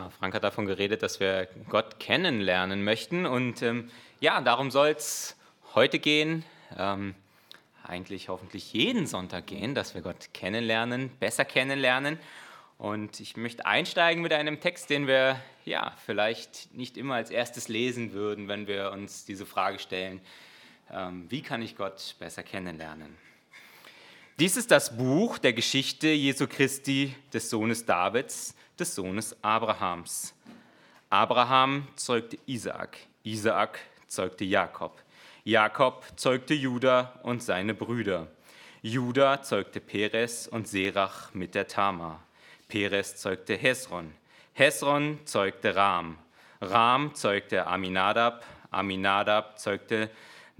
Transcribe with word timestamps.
Ja, 0.00 0.08
Frank 0.08 0.32
hat 0.32 0.44
davon 0.44 0.64
geredet, 0.64 1.02
dass 1.02 1.20
wir 1.20 1.46
Gott 1.68 2.00
kennenlernen 2.00 2.82
möchten. 2.84 3.26
Und 3.26 3.60
ähm, 3.60 3.90
ja, 4.18 4.40
darum 4.40 4.70
soll 4.70 4.88
es 4.88 5.36
heute 5.74 5.98
gehen. 5.98 6.42
Ähm, 6.78 7.14
eigentlich 7.84 8.30
hoffentlich 8.30 8.72
jeden 8.72 9.06
Sonntag 9.06 9.46
gehen, 9.46 9.74
dass 9.74 9.94
wir 9.94 10.00
Gott 10.00 10.32
kennenlernen, 10.32 11.10
besser 11.20 11.44
kennenlernen. 11.44 12.18
Und 12.78 13.20
ich 13.20 13.36
möchte 13.36 13.66
einsteigen 13.66 14.22
mit 14.22 14.32
einem 14.32 14.58
Text, 14.58 14.88
den 14.88 15.06
wir 15.06 15.38
ja 15.66 15.94
vielleicht 16.06 16.74
nicht 16.74 16.96
immer 16.96 17.16
als 17.16 17.30
erstes 17.30 17.68
lesen 17.68 18.14
würden, 18.14 18.48
wenn 18.48 18.66
wir 18.66 18.92
uns 18.92 19.26
diese 19.26 19.44
Frage 19.44 19.78
stellen, 19.78 20.22
ähm, 20.90 21.26
wie 21.28 21.42
kann 21.42 21.60
ich 21.60 21.76
Gott 21.76 22.16
besser 22.18 22.42
kennenlernen? 22.42 23.18
Dies 24.38 24.56
ist 24.56 24.70
das 24.70 24.96
Buch 24.96 25.38
der 25.38 25.52
Geschichte 25.52 26.08
Jesu 26.08 26.46
Christi, 26.46 27.14
des 27.32 27.50
Sohnes 27.50 27.84
Davids, 27.84 28.54
des 28.78 28.94
Sohnes 28.94 29.36
Abrahams. 29.42 30.34
Abraham 31.10 31.88
zeugte 31.96 32.38
Isaak, 32.46 32.96
Isaak 33.22 33.80
zeugte 34.06 34.44
Jakob, 34.44 35.02
Jakob 35.44 36.04
zeugte 36.16 36.54
Juda 36.54 37.20
und 37.22 37.42
seine 37.42 37.74
Brüder. 37.74 38.28
Juda 38.82 39.42
zeugte 39.42 39.80
Perez 39.80 40.46
und 40.46 40.66
Serach 40.68 41.34
mit 41.34 41.54
der 41.54 41.66
Tamar. 41.66 42.22
Perez 42.68 43.16
zeugte 43.16 43.54
Hesron. 43.56 44.14
Hesron 44.54 45.18
zeugte 45.26 45.76
Ram. 45.76 46.16
Ram 46.60 47.14
zeugte 47.14 47.66
Aminadab. 47.66 48.44
Aminadab 48.70 49.58
zeugte 49.58 50.08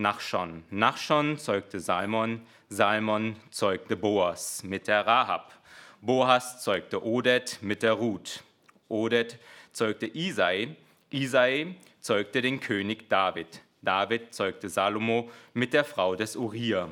Nachschon. 0.00 0.64
Nachschon 0.70 1.36
zeugte 1.36 1.78
Salmon. 1.78 2.40
Salmon 2.70 3.36
zeugte 3.50 3.96
Boas 3.96 4.62
mit 4.62 4.88
der 4.88 5.06
Rahab. 5.06 5.52
Boas 6.00 6.64
zeugte 6.64 7.04
Odet 7.04 7.58
mit 7.60 7.82
der 7.82 7.92
Ruth. 7.92 8.42
Odet 8.88 9.38
zeugte 9.72 10.06
Isai. 10.06 10.74
Isai 11.10 11.74
zeugte 12.00 12.40
den 12.40 12.60
König 12.60 13.10
David. 13.10 13.60
David 13.82 14.32
zeugte 14.32 14.70
Salomo 14.70 15.30
mit 15.52 15.74
der 15.74 15.84
Frau 15.84 16.16
des 16.16 16.34
Uriah. 16.34 16.88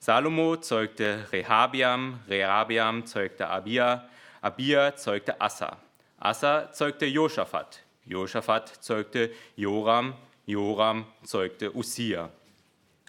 Salomo 0.00 0.56
zeugte 0.56 1.28
Rehabiam, 1.30 2.18
Rehabiam 2.28 3.06
zeugte 3.06 3.46
Abia, 3.46 4.08
Abia 4.40 4.96
zeugte 4.96 5.40
Assa. 5.40 5.76
Assa 6.18 6.72
zeugte 6.72 7.06
Josaphat. 7.06 7.84
Josaphat 8.04 8.68
zeugte 8.80 9.30
Joram. 9.54 10.14
Joram 10.52 11.06
zeugte 11.24 11.74
Usia. 11.74 12.30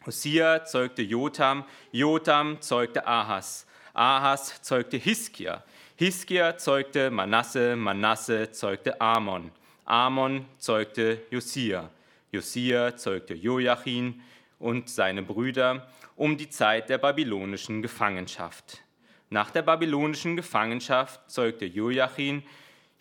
Usia 0.08 0.64
zeugte 0.64 1.02
Jotam. 1.02 1.66
Jotam 1.92 2.62
zeugte 2.62 3.06
Ahas. 3.06 3.68
Ahas 3.94 4.62
zeugte 4.62 4.98
Hiskia. 4.98 5.62
Hiskia 5.98 6.58
zeugte 6.58 7.12
Manasse. 7.12 7.76
Manasse 7.76 8.52
zeugte 8.52 9.00
Amon. 9.02 9.52
Amon 9.84 10.46
zeugte 10.58 11.20
Josia. 11.32 11.90
Josia 12.32 12.96
zeugte 12.96 13.34
Joachim 13.34 14.22
und 14.60 14.90
seine 14.90 15.22
Brüder 15.22 15.88
um 16.16 16.38
die 16.38 16.50
Zeit 16.50 16.90
der 16.90 16.98
babylonischen 16.98 17.82
Gefangenschaft. 17.82 18.82
Nach 19.30 19.52
der 19.52 19.64
babylonischen 19.64 20.38
Gefangenschaft 20.38 21.20
zeugte 21.30 21.66
Joachim 21.66 22.44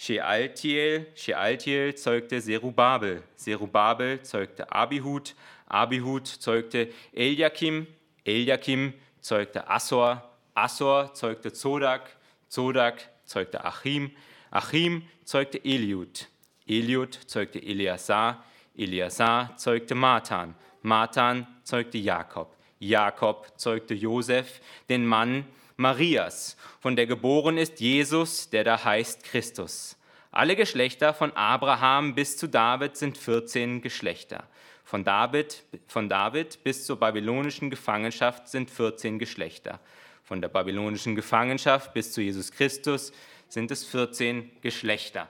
Shealtiel, 0.05 1.07
Shealtiel 1.15 1.95
zeugte 1.95 2.41
Serubabel, 2.41 3.23
Serubabel 3.37 4.21
zeugte 4.23 4.73
Abihud, 4.73 5.37
Abihud 5.69 6.27
zeugte 6.27 6.89
Eliakim, 7.13 7.87
Eliakim 8.25 8.95
zeugte 9.21 9.71
Assor, 9.71 10.21
Assor 10.55 11.15
zeugte 11.15 11.53
Zodak, 11.53 12.17
Zodak 12.49 13.09
zeugte 13.25 13.65
Achim, 13.65 14.11
Achim 14.51 15.05
zeugte 15.25 15.65
Eliud, 15.65 16.27
Eliud 16.67 17.15
zeugte 17.29 17.63
Eleazar, 17.63 18.43
Eleazar 18.77 19.57
zeugte 19.57 19.95
Matan, 19.95 20.57
Matan 20.83 21.47
zeugte 21.63 21.99
Jakob, 21.99 22.57
Jakob 22.81 23.53
zeugte 23.57 23.95
Josef, 23.95 24.61
den 24.89 25.07
Mann 25.07 25.45
Marias, 25.77 26.57
von 26.81 26.97
der 26.97 27.07
geboren 27.07 27.59
ist 27.59 27.81
Jesus, 27.81 28.51
der 28.51 28.65
da 28.65 28.85
heißt 28.85 29.25
Christus. 29.25 29.97
Alle 30.35 30.57
Geschlechter 30.57 31.13
von 31.13 31.31
Abraham 31.37 32.15
bis 32.15 32.39
zu 32.39 32.49
David 32.49 32.97
sind 32.97 33.19
14 33.19 33.83
Geschlechter. 33.83 34.45
Von 34.83 35.05
David, 35.05 35.63
von 35.87 36.09
David 36.09 36.65
bis 36.65 36.87
zur 36.87 36.99
babylonischen 36.99 37.69
Gefangenschaft 37.69 38.49
sind 38.49 38.71
14 38.71 39.19
Geschlechter. 39.19 39.79
Von 40.25 40.41
der 40.41 40.49
babylonischen 40.49 41.17
Gefangenschaft 41.17 41.93
bis 41.93 42.13
zu 42.13 42.23
Jesus 42.23 42.51
Christus 42.51 43.13
sind 43.51 43.71
es 43.71 43.85
14 43.85 44.51
Geschlechter. 44.63 45.29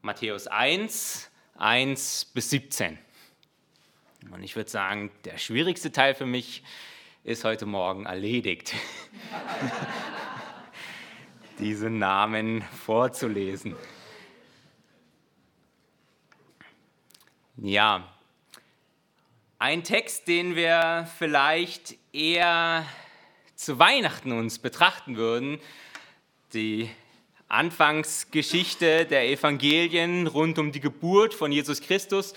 Matthäus 0.00 0.46
1, 0.46 1.30
1 1.58 2.30
bis 2.32 2.48
17. 2.48 2.98
Und 4.30 4.42
ich 4.42 4.56
würde 4.56 4.70
sagen, 4.70 5.10
der 5.26 5.36
schwierigste 5.36 5.92
Teil 5.92 6.14
für 6.14 6.24
mich 6.24 6.62
ist 7.24 7.44
heute 7.44 7.66
Morgen 7.66 8.06
erledigt, 8.06 8.72
diese 11.58 11.90
Namen 11.90 12.62
vorzulesen. 12.86 13.76
Ja, 17.60 18.06
ein 19.58 19.82
Text, 19.82 20.28
den 20.28 20.54
wir 20.54 21.08
vielleicht 21.18 21.96
eher 22.12 22.86
zu 23.56 23.80
Weihnachten 23.80 24.30
uns 24.30 24.60
betrachten 24.60 25.16
würden, 25.16 25.58
die 26.54 26.88
Anfangsgeschichte 27.48 29.06
der 29.06 29.28
Evangelien 29.28 30.28
rund 30.28 30.60
um 30.60 30.70
die 30.70 30.78
Geburt 30.78 31.34
von 31.34 31.50
Jesus 31.50 31.80
Christus. 31.80 32.32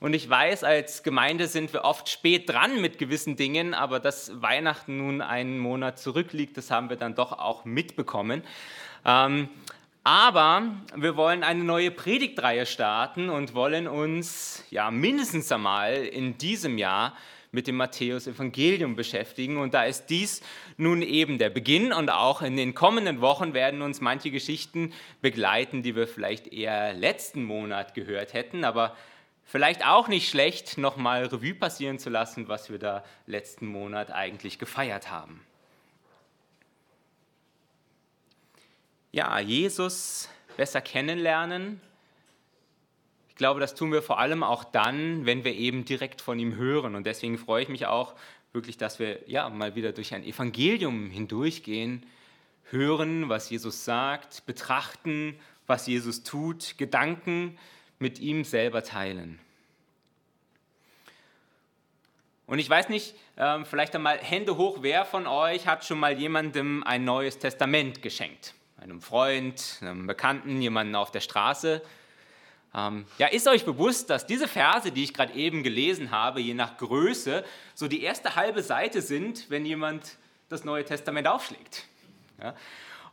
Und 0.00 0.12
ich 0.12 0.28
weiß, 0.28 0.64
als 0.64 1.02
Gemeinde 1.02 1.46
sind 1.46 1.72
wir 1.72 1.84
oft 1.84 2.10
spät 2.10 2.50
dran 2.50 2.78
mit 2.78 2.98
gewissen 2.98 3.36
Dingen, 3.36 3.72
aber 3.72 4.00
dass 4.00 4.42
Weihnachten 4.42 4.98
nun 4.98 5.22
einen 5.22 5.58
Monat 5.58 5.98
zurückliegt, 5.98 6.58
das 6.58 6.70
haben 6.70 6.90
wir 6.90 6.96
dann 6.96 7.14
doch 7.14 7.32
auch 7.32 7.64
mitbekommen. 7.64 8.42
Ähm, 9.06 9.48
aber 10.08 10.72
wir 10.96 11.18
wollen 11.18 11.42
eine 11.42 11.62
neue 11.62 11.90
Predigtreihe 11.90 12.64
starten 12.64 13.28
und 13.28 13.52
wollen 13.52 13.86
uns 13.86 14.64
ja 14.70 14.90
mindestens 14.90 15.52
einmal 15.52 15.96
in 15.96 16.38
diesem 16.38 16.78
Jahr 16.78 17.14
mit 17.52 17.66
dem 17.66 17.76
Matthäus-Evangelium 17.76 18.96
beschäftigen. 18.96 19.58
Und 19.58 19.74
da 19.74 19.84
ist 19.84 20.06
dies 20.06 20.40
nun 20.78 21.02
eben 21.02 21.36
der 21.36 21.50
Beginn 21.50 21.92
und 21.92 22.08
auch 22.08 22.40
in 22.40 22.56
den 22.56 22.74
kommenden 22.74 23.20
Wochen 23.20 23.52
werden 23.52 23.82
uns 23.82 24.00
manche 24.00 24.30
Geschichten 24.30 24.94
begleiten, 25.20 25.82
die 25.82 25.94
wir 25.94 26.08
vielleicht 26.08 26.54
eher 26.54 26.94
letzten 26.94 27.44
Monat 27.44 27.92
gehört 27.92 28.32
hätten. 28.32 28.64
Aber 28.64 28.96
Vielleicht 29.50 29.86
auch 29.86 30.08
nicht 30.08 30.28
schlecht, 30.28 30.76
nochmal 30.76 31.24
Revue 31.24 31.54
passieren 31.54 31.98
zu 31.98 32.10
lassen, 32.10 32.48
was 32.48 32.68
wir 32.68 32.78
da 32.78 33.02
letzten 33.26 33.66
Monat 33.66 34.10
eigentlich 34.10 34.58
gefeiert 34.58 35.10
haben. 35.10 35.40
Ja, 39.18 39.40
Jesus 39.40 40.28
besser 40.56 40.80
kennenlernen. 40.80 41.80
Ich 43.30 43.34
glaube, 43.34 43.58
das 43.58 43.74
tun 43.74 43.90
wir 43.90 44.00
vor 44.00 44.20
allem 44.20 44.44
auch 44.44 44.62
dann, 44.62 45.26
wenn 45.26 45.42
wir 45.42 45.56
eben 45.56 45.84
direkt 45.84 46.20
von 46.20 46.38
ihm 46.38 46.54
hören. 46.54 46.94
Und 46.94 47.04
deswegen 47.04 47.36
freue 47.36 47.64
ich 47.64 47.68
mich 47.68 47.86
auch 47.86 48.14
wirklich, 48.52 48.76
dass 48.76 49.00
wir 49.00 49.28
ja 49.28 49.48
mal 49.48 49.74
wieder 49.74 49.90
durch 49.90 50.14
ein 50.14 50.22
Evangelium 50.22 51.10
hindurchgehen, 51.10 52.06
hören, 52.70 53.28
was 53.28 53.50
Jesus 53.50 53.84
sagt, 53.84 54.46
betrachten, 54.46 55.34
was 55.66 55.88
Jesus 55.88 56.22
tut, 56.22 56.78
Gedanken, 56.78 57.58
mit 57.98 58.20
ihm 58.20 58.44
selber 58.44 58.84
teilen. 58.84 59.40
Und 62.46 62.60
ich 62.60 62.70
weiß 62.70 62.88
nicht, 62.88 63.16
ähm, 63.36 63.66
vielleicht 63.66 63.96
einmal 63.96 64.18
Hände 64.18 64.56
hoch, 64.56 64.78
wer 64.82 65.04
von 65.04 65.26
euch 65.26 65.66
hat 65.66 65.84
schon 65.84 65.98
mal 65.98 66.16
jemandem 66.16 66.84
ein 66.84 67.04
neues 67.04 67.40
Testament 67.40 68.00
geschenkt? 68.00 68.54
Einem 68.80 69.00
Freund, 69.00 69.78
einem 69.80 70.06
Bekannten, 70.06 70.62
jemanden 70.62 70.94
auf 70.94 71.10
der 71.10 71.20
Straße? 71.20 71.82
Ähm, 72.74 73.06
ja, 73.18 73.26
ist 73.26 73.48
euch 73.48 73.64
bewusst, 73.64 74.08
dass 74.10 74.26
diese 74.26 74.46
Verse, 74.46 74.92
die 74.92 75.02
ich 75.02 75.14
gerade 75.14 75.32
eben 75.32 75.62
gelesen 75.62 76.10
habe, 76.10 76.40
je 76.40 76.54
nach 76.54 76.76
Größe, 76.76 77.44
so 77.74 77.88
die 77.88 78.02
erste 78.02 78.36
halbe 78.36 78.62
Seite 78.62 79.02
sind, 79.02 79.50
wenn 79.50 79.66
jemand 79.66 80.16
das 80.48 80.64
Neue 80.64 80.84
Testament 80.84 81.26
aufschlägt? 81.26 81.86
Ja? 82.40 82.54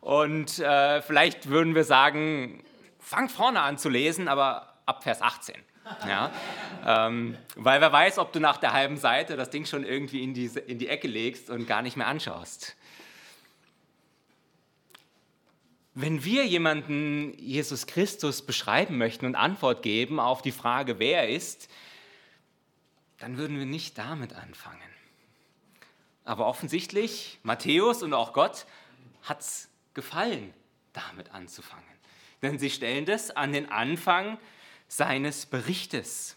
Und 0.01 0.60
äh, 0.60 1.01
vielleicht 1.01 1.50
würden 1.50 1.74
wir 1.74 1.84
sagen, 1.84 2.63
fang 3.00 3.28
vorne 3.28 3.62
an 3.62 3.78
zu 3.80 3.90
lesen, 3.90 4.28
aber 4.28 4.75
ab 4.86 5.04
Vers 5.04 5.22
18. 5.22 5.56
Ja? 6.07 6.31
ähm, 6.86 7.38
weil 7.56 7.81
wer 7.81 7.92
weiß, 7.92 8.19
ob 8.19 8.34
du 8.34 8.40
nach 8.40 8.57
der 8.57 8.74
halben 8.74 8.98
Seite 8.98 9.36
das 9.36 9.50
Ding 9.50 9.66
schon 9.66 9.84
irgendwie 9.84 10.24
in 10.24 10.34
die, 10.34 10.45
in 10.68 10.78
die 10.78 10.90
Ecke 10.90 11.07
legst 11.07 11.50
und 11.50 11.66
gar 11.66 11.81
nicht 11.81 11.98
mehr 11.98 12.07
anschaust. 12.07 12.75
Wenn 15.97 16.25
wir 16.25 16.45
jemanden 16.45 17.33
Jesus 17.39 17.88
Christus 17.88 18.42
beschreiben 18.42 18.97
möchten 18.97 19.25
und 19.25 19.36
Antwort 19.36 19.81
geben 19.81 20.19
auf 20.19 20.42
die 20.42 20.51
Frage, 20.51 21.00
wer 21.00 21.21
er 21.21 21.30
ist, 21.30 21.69
dann 23.19 23.38
würden 23.38 23.57
wir 23.57 23.65
nicht 23.65 23.97
damit 23.97 24.33
anfangen. 24.33 24.81
Aber 26.25 26.47
offensichtlich, 26.47 27.39
Matthäus 27.44 28.03
und 28.03 28.13
auch 28.13 28.33
Gott 28.33 28.65
hat 29.24 29.39
es 29.39 29.69
gefallen, 29.94 30.53
damit 30.92 31.31
anzufangen. 31.31 31.86
denn 32.42 32.59
sie 32.59 32.69
stellen 32.69 33.06
das 33.06 33.31
an 33.31 33.53
den 33.53 33.71
Anfang 33.71 34.38
seines 34.89 35.45
Berichtes. 35.45 36.36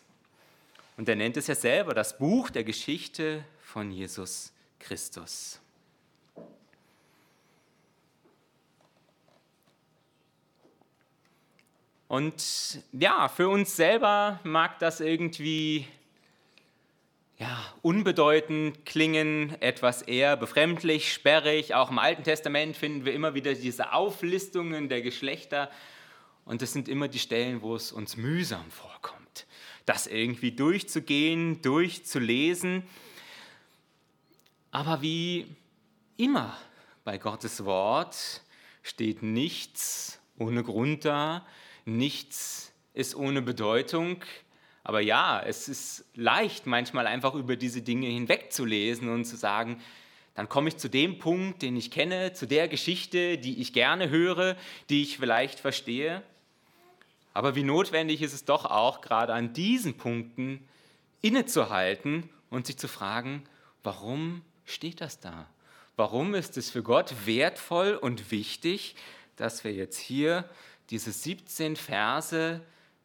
Und 0.97 1.09
er 1.09 1.17
nennt 1.17 1.37
es 1.37 1.49
ja 1.49 1.57
selber 1.57 1.95
das 1.95 2.17
Buch 2.17 2.49
der 2.51 2.63
Geschichte 2.63 3.45
von 3.61 3.91
Jesus 3.91 4.53
Christus. 4.79 5.61
Und 12.09 12.83
ja, 12.93 13.29
für 13.29 13.51
uns 13.51 13.77
selber 13.77 14.41
mag 14.43 14.79
das 14.79 15.01
irgendwie 15.01 15.87
ja, 17.39 17.73
unbedeutend 17.83 18.85
klingen, 18.85 19.61
etwas 19.61 20.03
eher 20.03 20.37
befremdlich, 20.37 21.13
sperrig. 21.13 21.75
Auch 21.75 21.91
im 21.91 21.99
Alten 21.99 22.25
Testament 22.25 22.77
finden 22.77 23.05
wir 23.05 23.13
immer 23.13 23.35
wieder 23.35 23.55
diese 23.55 23.93
Auflistungen 23.93 24.89
der 24.89 25.03
Geschlechter. 25.03 25.71
Und 26.47 26.63
das 26.63 26.73
sind 26.73 26.89
immer 26.89 27.09
die 27.09 27.19
Stellen, 27.19 27.61
wo 27.61 27.77
es 27.77 27.93
uns 27.93 28.17
mühsam 28.17 28.71
vorkommt, 28.71 29.47
das 29.85 30.07
irgendwie 30.07 30.51
durchzugehen, 30.51 31.61
durchzulesen. 31.61 32.85
Aber 34.71 35.03
wie 35.03 35.47
immer 36.17 36.57
bei 37.05 37.19
Gottes 37.19 37.65
Wort 37.65 38.43
steht 38.83 39.23
nichts 39.23 40.19
ohne 40.39 40.63
Grund 40.65 41.05
da, 41.05 41.47
nichts 41.89 42.73
ist 42.95 43.15
ohne 43.15 43.43
Bedeutung. 43.43 44.23
Aber 44.85 45.01
ja, 45.01 45.43
es 45.45 45.69
ist 45.69 46.05
leicht 46.15 46.67
manchmal 46.67 47.07
einfach 47.07 47.35
über 47.35 47.57
diese 47.57 47.83
Dinge 47.83 48.07
hinwegzulesen 48.07 49.09
und 49.09 49.25
zu 49.25 49.37
sagen, 49.37 49.81
dann 50.35 50.49
komme 50.49 50.69
ich 50.69 50.77
zu 50.77 50.89
dem 50.89 51.19
Punkt, 51.19 51.63
den 51.63 51.77
ich 51.77 51.91
kenne, 51.91 52.33
zu 52.33 52.47
der 52.47 52.69
Geschichte, 52.69 53.39
die 53.39 53.61
ich 53.61 53.73
gerne 53.73 54.09
höre, 54.09 54.57
die 54.89 55.03
ich 55.03 55.19
vielleicht 55.19 55.59
verstehe. 55.59 56.23
Aber 57.35 57.55
wie 57.55 57.65
notwendig 57.65 58.23
ist 58.23 58.33
es 58.33 58.45
doch 58.45 58.65
auch, 58.65 59.01
gerade 59.01 59.35
an 59.35 59.53
diesen 59.53 59.97
Punkten 59.97 60.67
innezuhalten 61.23 62.31
und 62.51 62.67
sich 62.67 62.79
zu 62.79 62.89
fragen, 62.89 63.43
warum 63.83 64.43
steht 64.65 65.01
das 65.01 65.21
da? 65.21 65.49
Warum 65.97 66.35
ist 66.35 66.57
es 66.57 66.71
für 66.71 66.83
Gott 66.83 67.15
wertvoll 67.27 67.95
und 67.95 68.31
wichtig, 68.31 68.95
dass 69.35 69.65
wir 69.65 69.73
jetzt 69.73 69.99
hier 69.99 70.49
diese 70.91 71.13
17 71.13 71.77
Verse 71.77 72.61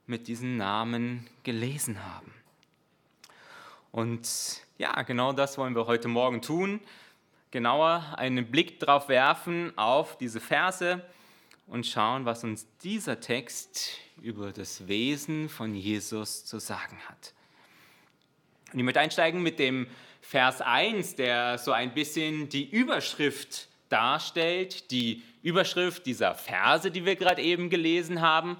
mit 0.05 0.27
diesen 0.27 0.57
Namen 0.57 1.27
gelesen 1.43 2.03
haben. 2.03 2.33
Und 3.91 4.27
ja, 4.77 5.01
genau 5.03 5.33
das 5.33 5.57
wollen 5.57 5.75
wir 5.75 5.85
heute 5.85 6.07
Morgen 6.07 6.41
tun. 6.41 6.81
Genauer 7.51 8.15
einen 8.17 8.49
Blick 8.49 8.79
darauf 8.79 9.07
werfen, 9.07 9.77
auf 9.77 10.17
diese 10.17 10.39
Verse 10.39 11.01
und 11.67 11.85
schauen, 11.85 12.25
was 12.25 12.43
uns 12.43 12.65
dieser 12.83 13.19
Text 13.19 13.97
über 14.21 14.51
das 14.51 14.87
Wesen 14.87 15.49
von 15.49 15.75
Jesus 15.75 16.45
zu 16.45 16.59
sagen 16.59 16.97
hat. 17.07 17.33
Und 18.71 18.79
ich 18.79 18.85
möchte 18.85 18.99
einsteigen 18.99 19.43
mit 19.43 19.59
dem 19.59 19.87
Vers 20.21 20.61
1, 20.61 21.15
der 21.15 21.57
so 21.59 21.71
ein 21.71 21.93
bisschen 21.93 22.49
die 22.49 22.67
Überschrift 22.67 23.67
darstellt, 23.93 24.91
die 24.91 25.21
Überschrift 25.43 26.05
dieser 26.05 26.35
Verse, 26.35 26.89
die 26.89 27.05
wir 27.05 27.15
gerade 27.15 27.41
eben 27.41 27.69
gelesen 27.69 28.21
haben. 28.21 28.57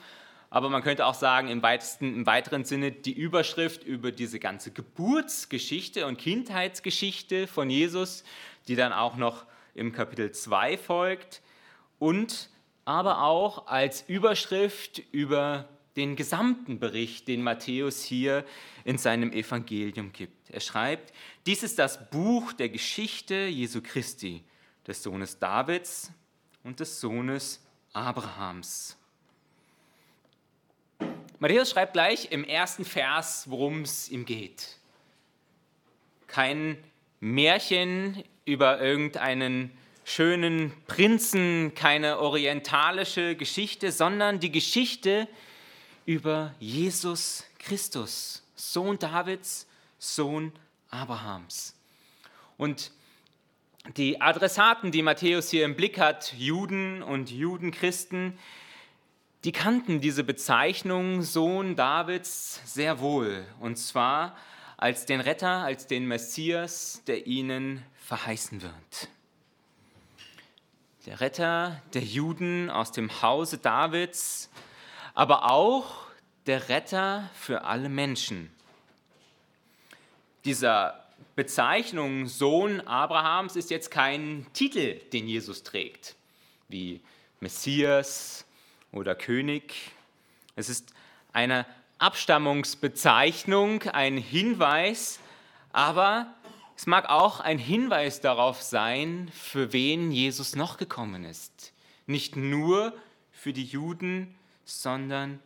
Aber 0.52 0.70
man 0.70 0.84
könnte 0.84 1.08
auch 1.08 1.16
sagen, 1.16 1.48
im, 1.48 1.64
weitesten, 1.64 2.14
im 2.14 2.26
weiteren 2.28 2.64
Sinne 2.64 2.92
die 2.92 3.14
Überschrift 3.14 3.84
über 3.84 4.12
diese 4.12 4.40
ganze 4.40 4.72
Geburtsgeschichte 4.72 6.06
und 6.06 6.20
Kindheitsgeschichte 6.20 7.48
von 7.48 7.72
Jesus, 7.72 8.24
die 8.68 8.76
dann 8.76 8.94
auch 8.94 9.18
noch 9.18 9.46
im 9.74 9.92
Kapitel 9.92 10.32
2 10.32 10.78
folgt. 10.78 11.42
Und 11.98 12.50
aber 12.86 13.24
auch 13.24 13.66
als 13.68 14.04
Überschrift 14.08 15.02
über 15.12 15.68
den 15.96 16.16
gesamten 16.16 16.80
Bericht, 16.80 17.28
den 17.28 17.42
Matthäus 17.42 18.04
hier 18.04 18.46
in 18.84 18.98
seinem 18.98 19.32
Evangelium 19.32 20.12
gibt. 20.12 20.50
Er 20.50 20.60
schreibt, 20.60 21.14
dies 21.46 21.64
ist 21.64 21.80
das 21.80 22.10
Buch 22.10 22.54
der 22.54 22.70
Geschichte 22.70 23.46
Jesu 23.46 23.82
Christi, 23.82 24.44
des 24.88 25.04
Sohnes 25.04 25.40
Davids 25.40 26.12
und 26.64 26.80
des 26.80 27.00
Sohnes 27.00 27.62
Abrahams. 27.94 28.98
Matthäus 31.40 31.72
schreibt 31.72 31.94
gleich 31.94 32.32
im 32.32 32.44
ersten 32.44 32.86
Vers, 32.86 33.50
worum 33.50 33.82
es 33.82 34.10
ihm 34.10 34.26
geht. 34.26 34.78
Kein 36.28 36.78
Märchen 37.20 38.24
über 38.46 38.80
irgendeinen 38.82 39.72
schönen 40.06 40.74
Prinzen, 40.88 41.74
keine 41.76 42.20
orientalische 42.20 43.36
Geschichte, 43.36 43.92
sondern 43.92 44.40
die 44.40 44.52
Geschichte 44.52 45.28
über 46.06 46.54
Jesus 46.60 47.46
Christus, 47.60 48.44
Sohn 48.56 49.00
Davids, 49.00 49.68
Sohn 50.00 50.52
Abrahams. 50.90 51.76
Und 52.58 52.92
die 53.98 54.22
Adressaten, 54.22 54.92
die 54.92 55.02
Matthäus 55.02 55.50
hier 55.50 55.66
im 55.66 55.76
Blick 55.76 56.00
hat, 56.00 56.34
Juden 56.38 57.04
und 57.04 57.32
Judenchristen, 57.32 58.38
die 59.44 59.52
kannten 59.52 60.00
diese 60.00 60.24
Bezeichnung 60.24 61.22
Sohn 61.22 61.76
Davids 61.76 62.62
sehr 62.64 63.02
wohl. 63.02 63.46
Und 63.60 63.78
zwar 63.78 64.38
als 64.78 65.06
den 65.06 65.20
Retter, 65.20 65.64
als 65.64 65.86
den 65.86 66.08
Messias, 66.08 67.02
der 67.08 67.28
ihnen 67.28 67.84
verheißen 67.98 68.62
wird. 68.62 69.10
Der 71.06 71.20
Retter 71.20 71.82
der 71.94 72.04
Juden 72.04 72.70
aus 72.70 72.94
dem 72.94 73.22
Hause 73.22 73.58
Davids, 73.58 74.50
aber 75.14 75.52
auch 75.52 76.06
der 76.46 76.70
Retter 76.70 77.30
für 77.36 77.66
alle 77.66 77.90
Menschen. 77.90 78.50
Dieser 80.46 81.03
Bezeichnung 81.36 82.28
Sohn 82.28 82.82
Abrahams 82.82 83.56
ist 83.56 83.70
jetzt 83.70 83.92
kein 83.92 84.46
Titel, 84.54 85.00
den 85.12 85.28
Jesus 85.28 85.64
trägt, 85.64 86.16
wie 86.70 87.02
Messias 87.40 88.46
oder 88.92 89.16
König. 89.16 89.74
Es 90.56 90.70
ist 90.70 90.94
eine 91.32 91.66
Abstammungsbezeichnung, 91.98 93.84
ein 93.84 94.18
Hinweis, 94.18 95.20
aber 95.72 96.34
es 96.76 96.86
mag 96.86 97.10
auch 97.10 97.40
ein 97.40 97.58
Hinweis 97.58 98.22
darauf 98.22 98.62
sein, 98.62 99.32
für 99.34 99.74
wen 99.74 100.12
Jesus 100.12 100.56
noch 100.56 100.78
gekommen 100.78 101.24
ist. 101.24 101.74
Nicht 102.08 102.36
nur 102.36 102.94
für 103.32 103.54
die 103.54 103.66
Juden, 103.66 104.36
sondern 104.66 105.40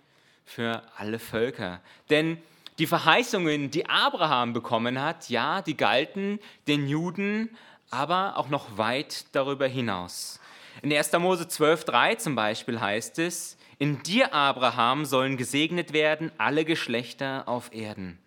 für 0.46 0.84
alle 0.96 1.20
Völker. 1.20 1.82
Denn 2.10 2.42
die 2.80 2.88
Verheißungen, 2.88 3.72
die 3.72 3.88
Abraham 3.88 4.54
bekommen 4.54 5.02
hat, 5.02 5.30
ja, 5.30 5.62
die 5.62 5.78
galten 5.78 6.40
den 6.68 6.88
Juden, 6.88 7.50
aber 7.90 8.38
auch 8.38 8.50
noch 8.50 8.78
weit 8.78 9.26
darüber 9.34 9.68
hinaus. 9.68 10.40
In 10.82 10.94
1. 10.94 11.12
Mose 11.14 11.46
12.3 11.46 12.18
zum 12.18 12.36
Beispiel 12.36 12.80
heißt 12.80 13.20
es, 13.20 13.58
in 13.80 14.02
dir, 14.04 14.34
Abraham, 14.34 15.06
sollen 15.06 15.38
gesegnet 15.38 15.94
werden 15.94 16.32
alle 16.38 16.66
Geschlechter 16.66 17.48
auf 17.48 17.74
Erden. 17.74 18.18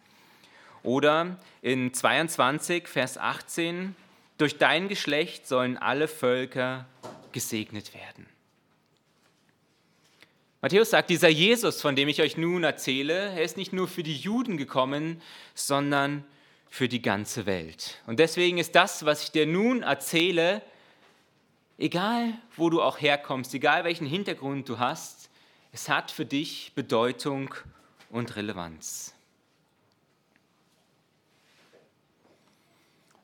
Oder 0.83 1.39
in 1.61 1.93
22, 1.93 2.89
Vers 2.89 3.19
18, 3.19 3.95
durch 4.39 4.59
dein 4.59 4.89
Geschlecht 4.89 5.47
sollen 5.47 5.77
alle 5.77 6.09
Völker 6.09 6.87
gesegnet 7.33 7.95
werden. 7.95 8.27
Matthäus 10.63 10.91
sagt, 10.91 11.09
dieser 11.09 11.31
Jesus, 11.31 11.81
von 11.81 11.97
dem 11.97 12.09
ich 12.09 12.21
euch 12.21 12.37
nun 12.37 12.65
erzähle, 12.65 13.31
er 13.31 13.43
ist 13.43 13.57
nicht 13.57 13.73
nur 13.73 13.89
für 13.89 14.03
die 14.03 14.17
Juden 14.17 14.59
gekommen, 14.59 15.23
sondern 15.55 16.23
für 16.69 16.87
die 16.87 17.01
ganze 17.01 17.47
Welt. 17.47 17.99
Und 18.07 18.19
deswegen 18.19 18.59
ist 18.59 18.75
das, 18.75 19.07
was 19.07 19.25
ich 19.25 19.31
dir 19.31 19.47
nun 19.47 19.83
erzähle, 19.83 20.61
egal 21.79 22.35
wo 22.57 22.69
du 22.69 22.83
auch 22.83 23.01
herkommst, 23.01 23.55
egal 23.55 23.85
welchen 23.85 24.07
Hintergrund 24.07 24.69
du 24.69 24.79
hast, 24.79 25.31
es 25.73 25.89
hat 25.89 26.11
für 26.11 26.27
dich 26.27 26.73
Bedeutung 26.75 27.55
und 28.11 28.37
Relevanz. 28.37 29.15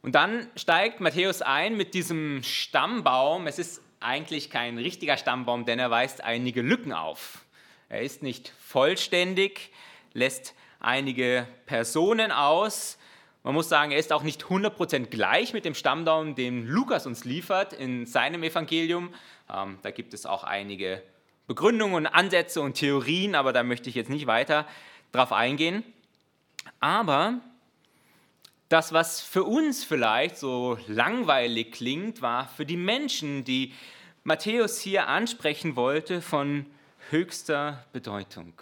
Und 0.00 0.14
dann 0.14 0.48
steigt 0.56 1.00
Matthäus 1.00 1.42
ein 1.42 1.76
mit 1.76 1.92
diesem 1.92 2.42
Stammbaum. 2.44 3.46
Es 3.46 3.58
ist 3.58 3.82
eigentlich 4.00 4.50
kein 4.50 4.78
richtiger 4.78 5.16
Stammbaum, 5.16 5.64
denn 5.64 5.78
er 5.78 5.90
weist 5.90 6.22
einige 6.22 6.62
Lücken 6.62 6.92
auf. 6.92 7.44
Er 7.88 8.02
ist 8.02 8.22
nicht 8.22 8.52
vollständig, 8.60 9.72
lässt 10.12 10.54
einige 10.80 11.46
Personen 11.66 12.32
aus. 12.32 12.98
Man 13.42 13.54
muss 13.54 13.68
sagen, 13.68 13.92
er 13.92 13.98
ist 13.98 14.12
auch 14.12 14.22
nicht 14.22 14.44
100% 14.44 15.06
gleich 15.06 15.52
mit 15.52 15.64
dem 15.64 15.74
Stammbaum, 15.74 16.34
den 16.34 16.66
Lukas 16.66 17.06
uns 17.06 17.24
liefert 17.24 17.72
in 17.72 18.06
seinem 18.06 18.42
Evangelium. 18.42 19.14
Ähm, 19.52 19.78
da 19.82 19.90
gibt 19.90 20.14
es 20.14 20.26
auch 20.26 20.42
einige 20.42 21.02
Begründungen 21.46 21.94
und 21.94 22.06
Ansätze 22.06 22.60
und 22.60 22.74
Theorien, 22.74 23.36
aber 23.36 23.52
da 23.52 23.62
möchte 23.62 23.88
ich 23.88 23.94
jetzt 23.94 24.10
nicht 24.10 24.26
weiter 24.26 24.66
drauf 25.12 25.32
eingehen. 25.32 25.84
Aber 26.80 27.40
das, 28.68 28.92
was 28.92 29.20
für 29.20 29.44
uns 29.44 29.85
vielleicht 29.85 30.37
so 30.37 30.78
langweilig 30.88 31.73
klingt, 31.73 32.23
war 32.23 32.49
für 32.49 32.66
die 32.66 32.76
Menschen, 32.76 33.44
die 33.44 33.73
Matthäus 34.25 34.80
hier 34.80 35.06
ansprechen 35.06 35.76
wollte, 35.76 36.20
von 36.20 36.66
höchster 37.11 37.85
Bedeutung. 37.92 38.52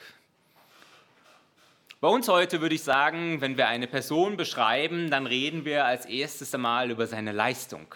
Bei 2.00 2.08
uns 2.08 2.28
heute 2.28 2.60
würde 2.60 2.74
ich 2.74 2.82
sagen, 2.82 3.40
wenn 3.40 3.56
wir 3.56 3.66
eine 3.68 3.86
Person 3.86 4.36
beschreiben, 4.36 5.08
dann 5.08 5.26
reden 5.26 5.64
wir 5.64 5.86
als 5.86 6.04
erstes 6.04 6.54
einmal 6.54 6.90
über 6.90 7.06
seine 7.06 7.32
Leistung. 7.32 7.94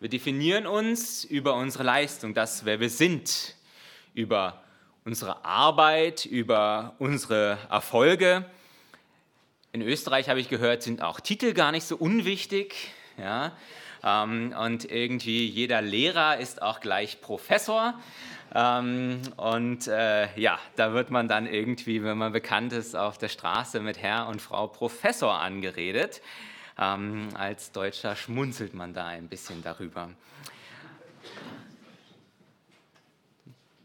Wir 0.00 0.08
definieren 0.08 0.66
uns 0.66 1.24
über 1.24 1.56
unsere 1.56 1.84
Leistung, 1.84 2.32
das, 2.32 2.64
wer 2.64 2.80
wir 2.80 2.88
sind, 2.88 3.54
über 4.14 4.62
unsere 5.04 5.44
Arbeit, 5.44 6.24
über 6.24 6.94
unsere 6.98 7.58
Erfolge. 7.68 8.46
In 9.72 9.82
Österreich 9.82 10.28
habe 10.28 10.40
ich 10.40 10.48
gehört, 10.48 10.82
sind 10.82 11.00
auch 11.00 11.20
Titel 11.20 11.52
gar 11.52 11.70
nicht 11.70 11.84
so 11.84 11.96
unwichtig. 11.96 12.92
Ja? 13.16 13.52
Ähm, 14.02 14.52
und 14.58 14.90
irgendwie 14.90 15.46
jeder 15.46 15.80
Lehrer 15.80 16.38
ist 16.38 16.60
auch 16.60 16.80
gleich 16.80 17.20
Professor. 17.20 17.94
Ähm, 18.52 19.22
und 19.36 19.86
äh, 19.86 20.36
ja, 20.36 20.58
da 20.74 20.92
wird 20.92 21.12
man 21.12 21.28
dann 21.28 21.46
irgendwie, 21.46 22.02
wenn 22.02 22.18
man 22.18 22.32
bekannt 22.32 22.72
ist, 22.72 22.96
auf 22.96 23.16
der 23.16 23.28
Straße 23.28 23.78
mit 23.78 23.98
Herr 23.98 24.26
und 24.26 24.42
Frau 24.42 24.66
Professor 24.66 25.38
angeredet. 25.38 26.20
Ähm, 26.76 27.28
als 27.34 27.70
Deutscher 27.70 28.16
schmunzelt 28.16 28.74
man 28.74 28.92
da 28.92 29.06
ein 29.06 29.28
bisschen 29.28 29.62
darüber. 29.62 30.10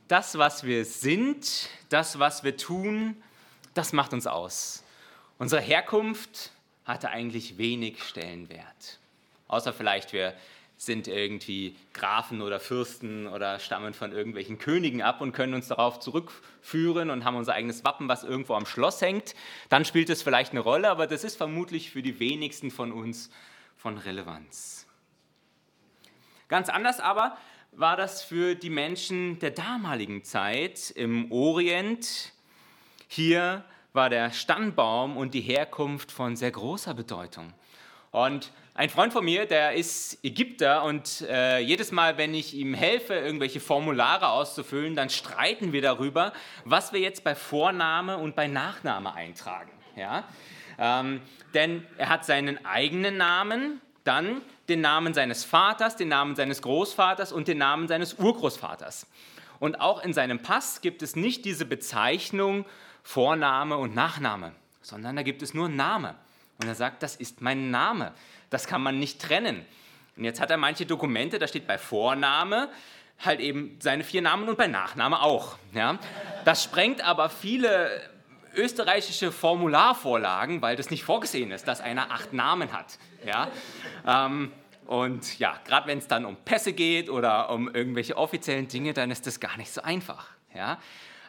Das, 0.08 0.36
was 0.39 0.63
wir 0.63 0.84
sind, 0.84 1.70
das, 1.89 2.18
was 2.18 2.44
wir 2.44 2.58
tun, 2.58 3.22
das 3.75 3.94
macht 3.94 4.13
uns 4.13 4.25
aus. 4.25 4.85
Unsere 5.38 5.62
Herkunft 5.62 6.51
hatte 6.86 7.10
eigentlich 7.10 7.58
wenig 7.58 8.04
Stellenwert. 8.04 9.00
Außer 9.48 9.74
vielleicht 9.74 10.13
wir 10.13 10.34
sind 10.77 11.08
irgendwie 11.08 11.75
Grafen 11.94 12.42
oder 12.42 12.60
Fürsten 12.60 13.27
oder 13.27 13.60
stammen 13.60 13.94
von 13.94 14.12
irgendwelchen 14.12 14.58
Königen 14.58 15.01
ab 15.01 15.22
und 15.22 15.32
können 15.32 15.54
uns 15.54 15.68
darauf 15.68 16.00
zurückführen 16.00 17.10
und 17.10 17.24
haben 17.24 17.38
unser 17.38 17.54
eigenes 17.54 17.86
Wappen, 17.86 18.10
was 18.10 18.24
irgendwo 18.24 18.56
am 18.56 18.65
Schloss 18.65 19.01
hängt, 19.01 19.36
dann 19.70 19.86
spielt 19.86 20.10
es 20.10 20.22
vielleicht 20.22 20.51
eine 20.51 20.60
Rolle, 20.60 20.89
aber 20.89 21.08
das 21.08 21.24
ist 21.24 21.38
vermutlich 21.38 21.92
für 21.92 22.01
die 22.01 22.20
wenigsten 22.20 22.72
von 22.72 22.92
uns 22.92 23.30
von 23.77 23.98
Relevanz. 23.98 24.86
Ganz 26.48 26.70
anders 26.70 27.00
aber 27.00 27.38
war 27.72 27.98
das 27.98 28.22
für 28.22 28.56
die 28.56 28.70
Menschen 28.70 29.39
der 29.39 29.51
damaligen 29.51 30.24
Zeit 30.24 30.92
im 30.92 31.32
Orient. 31.32 32.34
Hier 33.08 33.63
war 33.96 34.10
der 34.10 34.32
Stammbaum 34.32 35.18
und 35.18 35.34
die 35.34 35.42
Herkunft 35.42 36.12
von 36.12 36.36
sehr 36.36 36.52
großer 36.52 36.94
Bedeutung. 36.94 37.54
Und 38.12 38.52
ein 38.75 38.90
Freund 38.90 39.14
von 39.14 39.24
mir, 39.24 39.46
der 39.46 39.74
ist 39.74 40.24
Ägypter 40.24 40.84
und 40.84 41.22
äh, 41.30 41.60
jedes 41.60 41.92
Mal, 41.92 42.18
wenn 42.18 42.34
ich 42.34 42.54
ihm 42.54 42.74
helfe, 42.74 43.14
irgendwelche 43.14 43.60
Formulare 43.60 44.28
auszufüllen, 44.28 44.96
dann 44.96 45.10
streiten 45.10 45.72
wir 45.72 45.82
darüber, 45.82 46.34
was 46.66 46.92
wir 46.92 47.00
jetzt 47.00 47.24
bei 47.24 47.36
Vorname 47.36 48.18
und 48.18 48.36
bei 48.36 48.48
Nachname 48.48 49.14
eintragen. 49.14 49.72
Ja? 49.96 50.25
Ähm, 50.78 51.22
denn 51.54 51.86
er 51.98 52.10
hat 52.10 52.25
seinen 52.25 52.66
eigenen 52.66 53.18
Namen, 53.18 53.80
dann 54.04 54.42
den 54.68 54.82
Namen 54.82 55.14
seines 55.14 55.44
Vaters, 55.46 55.96
den 55.96 56.10
Namen 56.10 56.36
seines 56.36 56.62
Großvaters 56.62 57.32
und 57.32 57.48
den 57.48 57.58
Namen 57.58 57.88
seines 57.88 58.16
Urgroßvaters. 58.16 59.08
Und 59.60 59.80
auch 59.80 60.04
in 60.04 60.14
seinem 60.14 60.40
Pass 60.40 60.82
gibt 60.82 61.02
es 61.02 61.16
nicht 61.16 61.46
diese 61.46 61.66
Bezeichnung 61.66 62.66
Vorname 63.06 63.78
und 63.78 63.94
Nachname, 63.94 64.52
sondern 64.82 65.16
da 65.16 65.22
gibt 65.22 65.44
es 65.44 65.54
nur 65.54 65.70
Name. 65.70 66.16
Und 66.60 66.68
er 66.68 66.74
sagt, 66.74 67.04
das 67.04 67.16
ist 67.16 67.40
mein 67.40 67.70
Name. 67.70 68.14
Das 68.50 68.66
kann 68.66 68.82
man 68.82 69.00
nicht 69.00 69.22
trennen. 69.22 69.64
Und 70.18 70.24
jetzt 70.24 70.42
hat 70.42 70.50
er 70.50 70.58
manche 70.58 70.88
Dokumente, 70.88 71.38
da 71.38 71.48
steht 71.48 71.68
bei 71.68 71.78
Vorname 71.78 72.68
halt 73.24 73.42
eben 73.42 73.78
seine 73.80 74.04
vier 74.04 74.24
Namen 74.24 74.50
und 74.50 74.58
bei 74.58 74.66
Nachname 74.66 75.22
auch. 75.22 75.58
Ja? 75.72 76.00
Das 76.46 76.64
sprengt 76.64 77.02
aber 77.02 77.30
viele 77.30 78.10
österreichische 78.56 79.32
Formularvorlagen, 79.32 80.64
weil 80.64 80.76
das 80.76 80.90
nicht 80.90 81.04
vorgesehen 81.04 81.52
ist, 81.52 81.68
dass 81.68 81.82
einer 81.82 82.12
acht 82.12 82.34
Namen 82.34 82.74
hat. 82.74 82.98
Ja? 83.24 83.50
Ähm, 84.08 84.52
und 84.88 85.38
ja, 85.38 85.60
gerade 85.64 85.88
wenn 85.88 86.00
es 86.00 86.08
dann 86.08 86.26
um 86.26 86.38
Pässe 86.38 86.74
geht 86.74 87.10
oder 87.10 87.52
um 87.52 87.74
irgendwelche 87.74 88.18
offiziellen 88.18 88.68
Dinge, 88.68 88.94
dann 88.94 89.12
ist 89.12 89.28
das 89.28 89.40
gar 89.40 89.58
nicht 89.58 89.72
so 89.72 89.84
einfach. 89.84 90.28
Ja? 90.56 90.80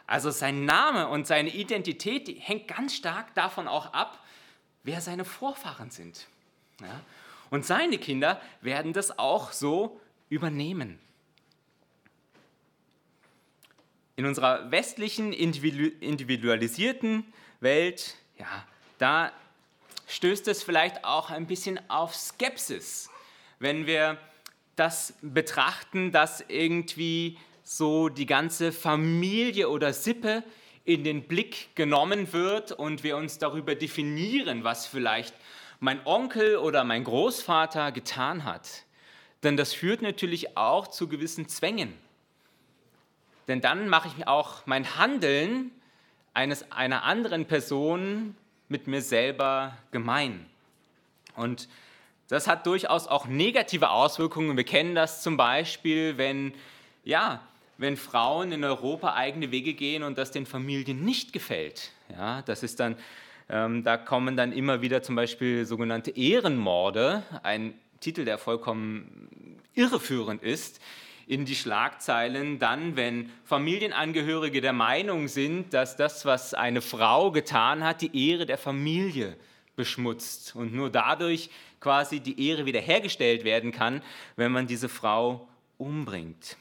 Also 0.07 0.31
sein 0.31 0.63
Name 0.63 1.09
und 1.09 1.27
seine 1.27 1.49
Identität 1.49 2.33
hängt 2.39 2.69
ganz 2.69 2.95
stark 2.95 3.35
davon 3.35 3.67
auch 3.67 3.93
ab, 3.93 4.23
wer 4.83 5.01
seine 5.01 5.25
Vorfahren 5.25 5.91
sind. 5.91 6.27
Ja? 6.81 7.01
Und 7.49 7.65
seine 7.65 7.97
Kinder 7.97 8.41
werden 8.61 8.93
das 8.93 9.19
auch 9.19 9.51
so 9.51 9.99
übernehmen. 10.29 10.97
In 14.15 14.25
unserer 14.25 14.71
westlichen, 14.71 15.33
individualisierten 15.33 17.25
Welt, 17.59 18.15
ja, 18.39 18.65
da 18.97 19.31
stößt 20.07 20.47
es 20.47 20.63
vielleicht 20.63 21.03
auch 21.03 21.29
ein 21.29 21.47
bisschen 21.47 21.79
auf 21.89 22.15
Skepsis, 22.15 23.09
wenn 23.59 23.85
wir 23.85 24.17
das 24.75 25.13
betrachten, 25.21 26.11
dass 26.11 26.41
irgendwie 26.47 27.37
so 27.67 28.07
die 28.07 28.25
ganze 28.25 28.71
Familie 28.71 29.67
oder 29.67 29.91
Sippe 29.91 30.41
in 30.85 31.03
den 31.03 31.23
Blick 31.23 31.75
genommen 31.75 32.31
wird 32.31 32.71
und 32.71 33.03
wir 33.03 33.17
uns 33.17 33.39
darüber 33.39 33.75
definieren, 33.75 34.63
was 34.63 34.87
vielleicht 34.87 35.35
mein 35.81 35.99
Onkel 36.05 36.55
oder 36.55 36.85
mein 36.85 37.03
Großvater 37.03 37.91
getan 37.91 38.45
hat. 38.45 38.85
Denn 39.43 39.57
das 39.57 39.73
führt 39.73 40.01
natürlich 40.01 40.55
auch 40.55 40.87
zu 40.87 41.09
gewissen 41.09 41.49
Zwängen. 41.49 41.93
Denn 43.49 43.59
dann 43.59 43.89
mache 43.89 44.09
ich 44.15 44.27
auch 44.29 44.65
mein 44.65 44.97
Handeln 44.97 45.71
eines, 46.33 46.71
einer 46.71 47.03
anderen 47.03 47.47
Person 47.47 48.37
mit 48.69 48.87
mir 48.87 49.01
selber 49.01 49.77
gemein. 49.91 50.45
Und 51.35 51.67
das 52.29 52.47
hat 52.47 52.65
durchaus 52.65 53.07
auch 53.07 53.25
negative 53.25 53.89
Auswirkungen. 53.89 54.55
Wir 54.55 54.63
kennen 54.63 54.95
das 54.95 55.21
zum 55.21 55.35
Beispiel, 55.35 56.17
wenn, 56.17 56.53
ja, 57.03 57.41
wenn 57.77 57.97
Frauen 57.97 58.51
in 58.51 58.63
Europa 58.63 59.13
eigene 59.13 59.51
Wege 59.51 59.73
gehen 59.73 60.03
und 60.03 60.17
das 60.17 60.31
den 60.31 60.45
Familien 60.45 61.03
nicht 61.03 61.33
gefällt. 61.33 61.91
Ja, 62.09 62.41
das 62.43 62.63
ist 62.63 62.79
dann 62.79 62.95
ähm, 63.49 63.83
da 63.83 63.97
kommen 63.97 64.35
dann 64.35 64.51
immer 64.51 64.81
wieder 64.81 65.01
zum 65.03 65.15
Beispiel 65.15 65.65
sogenannte 65.65 66.11
Ehrenmorde, 66.11 67.23
ein 67.43 67.73
Titel, 68.01 68.25
der 68.25 68.37
vollkommen 68.37 69.57
irreführend 69.73 70.43
ist, 70.43 70.81
in 71.27 71.45
die 71.45 71.55
Schlagzeilen 71.55 72.59
dann, 72.59 72.95
wenn 72.95 73.29
Familienangehörige 73.45 74.61
der 74.61 74.73
Meinung 74.73 75.27
sind, 75.27 75.73
dass 75.73 75.97
das, 75.97 76.25
was 76.25 76.53
eine 76.53 76.81
Frau 76.81 77.31
getan 77.31 77.83
hat, 77.83 78.01
die 78.01 78.29
Ehre 78.29 78.45
der 78.45 78.57
Familie 78.57 79.35
beschmutzt 79.75 80.55
und 80.55 80.73
nur 80.73 80.89
dadurch 80.89 81.49
quasi 81.79 82.19
die 82.19 82.47
Ehre 82.47 82.65
wiederhergestellt 82.65 83.43
werden 83.43 83.71
kann, 83.71 84.01
wenn 84.35 84.51
man 84.51 84.67
diese 84.67 84.89
Frau 84.89 85.47
umbringt. 85.77 86.57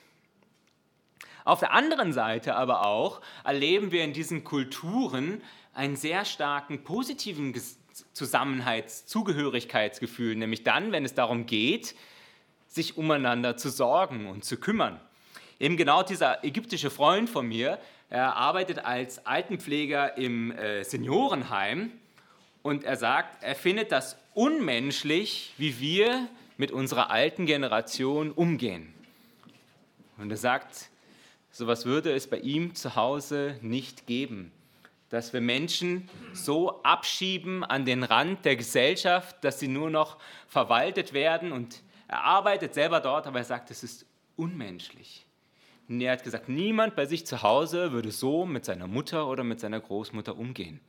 Auf 1.47 1.61
der 1.61 1.73
anderen 1.73 2.13
Seite 2.13 2.57
aber 2.57 2.85
auch 2.85 3.21
erleben 3.45 3.93
wir 3.93 4.03
in 4.03 4.13
diesen 4.13 4.43
Kulturen 4.43 5.41
einen 5.75 5.95
sehr 5.95 6.25
starken 6.25 6.83
positiven 6.83 7.55
Zusammenhalts-, 8.13 9.07
Zugehörigkeitsgefühl, 9.07 10.35
nämlich 10.35 10.65
dann, 10.65 10.91
wenn 10.91 11.05
es 11.05 11.15
darum 11.15 11.47
geht, 11.47 11.95
sich 12.67 12.99
umeinander 12.99 13.57
zu 13.57 13.71
sorgen 13.71 14.27
und 14.27 14.45
zu 14.45 14.57
kümmern. 14.57 15.01
Eben 15.61 15.77
genau 15.77 16.03
dieser 16.03 16.43
ägyptische 16.43 16.91
Freund 16.91 17.31
von 17.31 17.47
mir, 17.47 17.79
er 18.11 18.35
arbeitet 18.35 18.85
als 18.85 19.25
Altenpfleger 19.25 20.19
im 20.19 20.51
äh, 20.51 20.83
Seniorenheim 20.83 21.93
und 22.63 22.83
er 22.83 22.97
sagt, 22.97 23.45
er 23.45 23.55
findet 23.55 23.93
das 23.93 24.19
unmenschlich, 24.35 25.55
wie 25.59 25.79
wir 25.79 26.27
mit 26.57 26.73
unserer 26.73 27.11
alten 27.11 27.47
Generation 27.47 28.33
umgehen. 28.33 28.93
Und 30.19 30.33
er 30.33 30.37
sagt, 30.37 30.91
sowas 31.57 31.87
würde 31.87 32.13
es 32.13 32.27
bei 32.27 32.39
ihm 32.39 32.75
zu 32.75 32.97
Hause 32.97 33.59
nicht 33.63 34.07
geben 34.07 34.53
dass 35.09 35.33
wir 35.33 35.41
Menschen 35.41 36.09
so 36.33 36.83
abschieben 36.83 37.65
an 37.65 37.85
den 37.85 38.03
Rand 38.03 38.45
der 38.45 38.57
Gesellschaft, 38.57 39.37
dass 39.43 39.61
sie 39.61 39.69
nur 39.69 39.91
noch 39.91 40.19
verwaltet 40.49 41.13
werden. 41.13 41.53
Und 41.53 41.83
er 42.09 42.25
arbeitet 42.25 42.75
selber 42.75 43.01
dort, 43.01 43.27
aber 43.27 43.39
er 43.39 43.45
sagt, 43.45 43.71
es 43.71 43.83
ist 43.83 44.07
unmenschlich. 44.37 45.25
Und 45.89 46.01
er 46.01 46.13
hat 46.13 46.25
gesagt, 46.25 46.49
niemand 46.49 46.97
bei 46.97 47.07
sich 47.07 47.25
zu 47.25 47.43
Hause 47.43 47.93
würde 47.93 48.11
so 48.11 48.45
mit 48.45 48.65
seiner 48.65 48.89
Mutter 48.89 49.29
oder 49.29 49.45
mit 49.45 49.61
seiner 49.61 49.79
Großmutter 49.79 50.37
umgehen. 50.37 50.81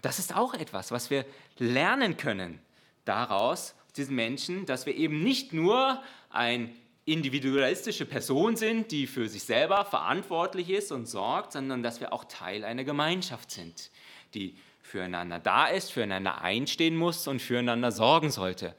Das 0.00 0.18
ist 0.18 0.34
auch 0.34 0.54
etwas, 0.54 0.90
was 0.90 1.10
wir 1.10 1.26
lernen 1.58 2.16
können 2.16 2.60
daraus, 3.04 3.74
diesen 3.96 4.16
Menschen, 4.16 4.66
dass 4.66 4.86
wir 4.86 4.94
eben 4.94 5.22
nicht 5.22 5.52
nur 5.52 6.02
ein 6.30 6.74
individualistische 7.06 8.04
Person 8.04 8.56
sind, 8.56 8.90
die 8.90 9.06
für 9.06 9.28
sich 9.28 9.44
selber 9.44 9.84
verantwortlich 9.84 10.70
ist 10.70 10.92
und 10.92 11.06
sorgt, 11.06 11.52
sondern 11.52 11.82
dass 11.82 12.00
wir 12.00 12.12
auch 12.12 12.24
Teil 12.24 12.64
einer 12.64 12.84
Gemeinschaft 12.84 13.50
sind, 13.52 13.90
die 14.34 14.56
füreinander 14.82 15.38
da 15.38 15.66
ist, 15.66 15.92
füreinander 15.92 16.42
einstehen 16.42 16.96
muss 16.96 17.26
und 17.28 17.40
füreinander 17.40 17.92
sorgen 17.92 18.30
sollte. 18.30 18.74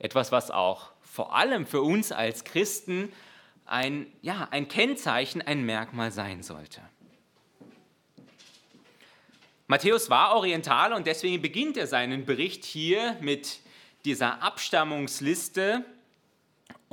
Etwas, 0.00 0.32
was 0.32 0.50
auch 0.50 0.90
vor 1.00 1.34
allem 1.34 1.64
für 1.64 1.80
uns 1.80 2.10
als 2.10 2.44
Christen 2.44 3.12
ein, 3.66 4.08
ja, 4.20 4.48
ein 4.50 4.66
Kennzeichen, 4.66 5.40
ein 5.40 5.64
Merkmal 5.64 6.10
sein 6.10 6.42
sollte. 6.42 6.80
Matthäus 9.68 10.10
war 10.10 10.34
oriental 10.34 10.92
und 10.92 11.06
deswegen 11.06 11.40
beginnt 11.40 11.76
er 11.76 11.86
seinen 11.86 12.26
Bericht 12.26 12.64
hier 12.64 13.16
mit 13.20 13.60
dieser 14.04 14.42
Abstammungsliste. 14.42 15.84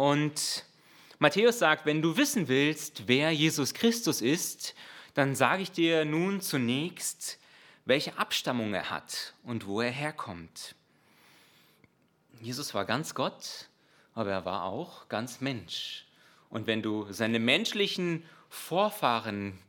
Und 0.02 0.66
Matthäus 1.20 1.60
sagt, 1.60 1.86
wenn 1.86 2.02
du 2.02 2.18
wissen 2.18 2.48
willst, 2.48 3.04
wer 3.08 3.30
Jesus 3.30 3.76
Christus 3.76 4.24
ist, 4.24 4.74
dann 5.14 5.36
sage 5.36 5.62
ich 5.62 5.72
dir 5.72 6.06
nun 6.06 6.42
zunächst, 6.42 7.38
welche 7.86 8.18
Abstammung 8.18 8.74
er 8.74 8.90
hat 8.90 9.36
und 9.44 9.68
wo 9.68 9.80
er 9.80 9.92
herkommt. 9.92 10.74
Jesus 12.42 12.74
war 12.74 12.86
ganz 12.86 13.14
Gott, 13.14 13.70
aber 14.16 14.32
er 14.32 14.44
war 14.44 14.64
auch 14.64 15.08
ganz 15.08 15.40
Mensch. 15.40 16.08
Und 16.50 16.66
wenn 16.66 16.82
du 16.82 17.06
seine 17.12 17.38
menschlichen 17.38 18.26
Vorfahren 18.50 19.60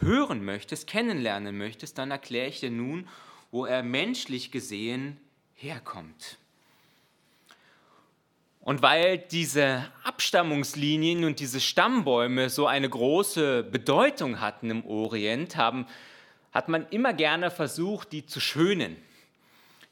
hören 0.00 0.44
möchtest, 0.44 0.86
kennenlernen 0.86 1.56
möchtest, 1.56 1.96
dann 1.96 2.10
erkläre 2.10 2.48
ich 2.48 2.60
dir 2.60 2.70
nun, 2.70 3.08
wo 3.50 3.64
er 3.64 3.82
menschlich 3.82 4.50
gesehen 4.50 5.18
herkommt. 5.54 6.36
Und 8.68 8.82
weil 8.82 9.16
diese 9.16 9.90
Abstammungslinien 10.04 11.24
und 11.24 11.40
diese 11.40 11.58
Stammbäume 11.58 12.50
so 12.50 12.66
eine 12.66 12.86
große 12.86 13.62
Bedeutung 13.62 14.42
hatten 14.42 14.68
im 14.68 14.84
Orient, 14.84 15.56
haben, 15.56 15.86
hat 16.52 16.68
man 16.68 16.86
immer 16.90 17.14
gerne 17.14 17.50
versucht, 17.50 18.12
die 18.12 18.26
zu 18.26 18.40
schönen. 18.40 18.98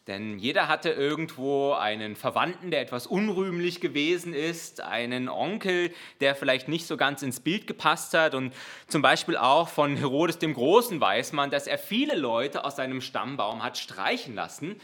Denn 0.07 0.39
jeder 0.39 0.69
hatte 0.69 0.91
irgendwo 0.91 1.73
einen 1.73 2.17
Verwandten, 2.17 2.71
der 2.71 2.83
etwas 2.83 3.07
unrühmlich 3.07 3.81
gewesen 3.81 4.35
ist, 4.35 4.83
einen 4.83 5.31
Onkel, 5.31 5.91
der 6.21 6.35
vielleicht 6.35 6.69
nicht 6.69 6.87
so 6.87 6.99
ganz 6.99 7.23
ins 7.23 7.41
Bild 7.41 7.67
gepasst 7.67 8.13
hat. 8.13 8.35
Und 8.35 8.53
zum 8.89 9.01
Beispiel 9.01 9.39
auch 9.39 9.71
von 9.71 9.97
Herodes 9.97 10.37
dem 10.39 10.53
Großen 10.53 11.01
weiß 11.01 11.33
man, 11.33 11.51
dass 11.51 11.67
er 11.67 11.79
viele 11.79 12.15
Leute 12.15 12.67
aus 12.67 12.77
seinem 12.77 13.01
Stammbaum 13.01 13.63
hat 13.63 13.79
streichen 13.79 14.35
lassen, 14.35 14.79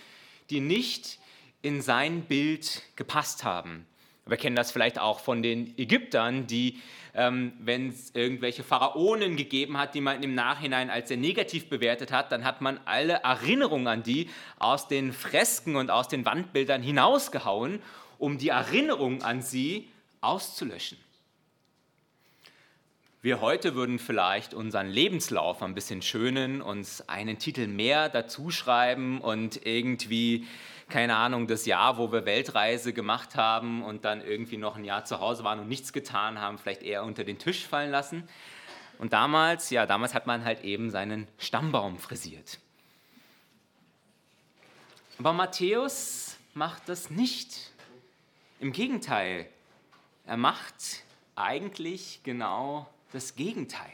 die 0.48 0.60
nicht 0.60 1.18
in 1.62 1.80
sein 1.80 2.22
Bild 2.22 2.82
gepasst 2.96 3.44
haben. 3.44 3.86
Wir 4.26 4.36
kennen 4.36 4.54
das 4.54 4.70
vielleicht 4.70 5.00
auch 5.00 5.20
von 5.20 5.42
den 5.42 5.76
Ägyptern, 5.78 6.46
die, 6.46 6.80
ähm, 7.14 7.52
wenn 7.58 7.88
es 7.88 8.14
irgendwelche 8.14 8.62
Pharaonen 8.62 9.36
gegeben 9.36 9.76
hat, 9.78 9.94
die 9.94 10.00
man 10.00 10.22
im 10.22 10.34
Nachhinein 10.34 10.90
als 10.90 11.08
sehr 11.08 11.16
negativ 11.16 11.68
bewertet 11.68 12.12
hat, 12.12 12.30
dann 12.30 12.44
hat 12.44 12.60
man 12.60 12.78
alle 12.84 13.14
Erinnerungen 13.24 13.88
an 13.88 14.02
die 14.02 14.28
aus 14.58 14.86
den 14.86 15.12
Fresken 15.12 15.74
und 15.74 15.90
aus 15.90 16.06
den 16.06 16.24
Wandbildern 16.24 16.82
hinausgehauen, 16.82 17.80
um 18.18 18.38
die 18.38 18.50
Erinnerung 18.50 19.22
an 19.22 19.42
sie 19.42 19.88
auszulöschen. 20.20 20.98
Wir 23.24 23.40
heute 23.40 23.76
würden 23.76 24.00
vielleicht 24.00 24.52
unseren 24.52 24.88
Lebenslauf 24.88 25.62
ein 25.62 25.76
bisschen 25.76 26.02
schönen, 26.02 26.60
uns 26.60 27.08
einen 27.08 27.38
Titel 27.38 27.68
mehr 27.68 28.08
dazuschreiben 28.08 29.20
und 29.20 29.64
irgendwie 29.64 30.44
keine 30.88 31.14
Ahnung, 31.14 31.46
das 31.46 31.64
Jahr, 31.64 31.98
wo 31.98 32.10
wir 32.10 32.26
Weltreise 32.26 32.92
gemacht 32.92 33.36
haben 33.36 33.84
und 33.84 34.04
dann 34.04 34.20
irgendwie 34.20 34.56
noch 34.56 34.74
ein 34.74 34.84
Jahr 34.84 35.04
zu 35.04 35.20
Hause 35.20 35.44
waren 35.44 35.60
und 35.60 35.68
nichts 35.68 35.92
getan 35.92 36.40
haben, 36.40 36.58
vielleicht 36.58 36.82
eher 36.82 37.04
unter 37.04 37.22
den 37.22 37.38
Tisch 37.38 37.64
fallen 37.64 37.92
lassen. 37.92 38.28
Und 38.98 39.12
damals, 39.12 39.70
ja, 39.70 39.86
damals 39.86 40.14
hat 40.14 40.26
man 40.26 40.44
halt 40.44 40.64
eben 40.64 40.90
seinen 40.90 41.28
Stammbaum 41.38 41.98
frisiert. 41.98 42.58
Aber 45.20 45.32
Matthäus 45.32 46.36
macht 46.54 46.88
das 46.88 47.08
nicht. 47.08 47.70
Im 48.58 48.72
Gegenteil, 48.72 49.46
er 50.26 50.36
macht 50.36 51.04
eigentlich 51.36 52.20
genau 52.24 52.88
das 53.12 53.36
Gegenteil. 53.36 53.90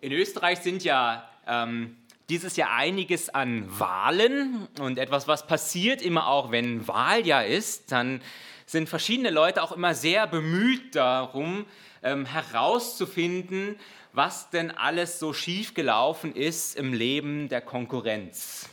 In 0.00 0.12
Österreich 0.12 0.58
sind 0.58 0.84
ja 0.84 1.28
ähm, 1.46 1.96
dieses 2.28 2.56
Jahr 2.56 2.70
einiges 2.72 3.28
an 3.28 3.66
Wahlen 3.78 4.68
und 4.78 4.98
etwas, 4.98 5.28
was 5.28 5.46
passiert 5.46 6.02
immer 6.02 6.28
auch, 6.28 6.50
wenn 6.50 6.86
Wahljahr 6.88 7.46
ist, 7.46 7.92
dann 7.92 8.20
sind 8.66 8.88
verschiedene 8.88 9.30
Leute 9.30 9.62
auch 9.62 9.72
immer 9.72 9.94
sehr 9.94 10.26
bemüht 10.26 10.94
darum, 10.94 11.66
ähm, 12.02 12.24
herauszufinden, 12.24 13.76
was 14.12 14.50
denn 14.50 14.70
alles 14.70 15.18
so 15.18 15.32
schief 15.32 15.74
gelaufen 15.74 16.34
ist 16.34 16.76
im 16.76 16.92
Leben 16.92 17.48
der 17.48 17.60
Konkurrenz, 17.60 18.68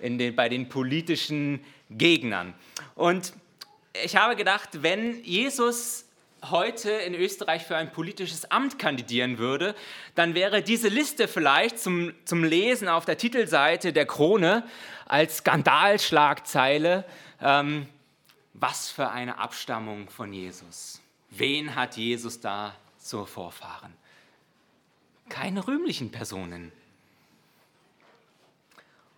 den, 0.00 0.34
bei 0.34 0.48
den 0.48 0.68
politischen 0.68 1.64
Gegnern. 1.90 2.54
Und 2.94 3.32
ich 4.04 4.16
habe 4.16 4.34
gedacht, 4.34 4.82
wenn 4.82 5.22
Jesus 5.24 6.07
heute 6.50 6.90
in 6.90 7.14
Österreich 7.14 7.64
für 7.64 7.76
ein 7.76 7.92
politisches 7.92 8.50
Amt 8.50 8.78
kandidieren 8.78 9.38
würde, 9.38 9.74
dann 10.14 10.34
wäre 10.34 10.62
diese 10.62 10.88
Liste 10.88 11.28
vielleicht 11.28 11.78
zum, 11.78 12.12
zum 12.24 12.44
Lesen 12.44 12.88
auf 12.88 13.04
der 13.04 13.18
Titelseite 13.18 13.92
der 13.92 14.06
Krone 14.06 14.64
als 15.06 15.38
Skandalschlagzeile. 15.38 17.04
Ähm, 17.40 17.88
was 18.54 18.90
für 18.90 19.10
eine 19.10 19.38
Abstammung 19.38 20.08
von 20.08 20.32
Jesus. 20.32 21.00
Wen 21.30 21.74
hat 21.74 21.96
Jesus 21.96 22.40
da 22.40 22.74
zur 22.98 23.26
Vorfahren? 23.26 23.94
Keine 25.28 25.66
rühmlichen 25.66 26.10
Personen. 26.10 26.72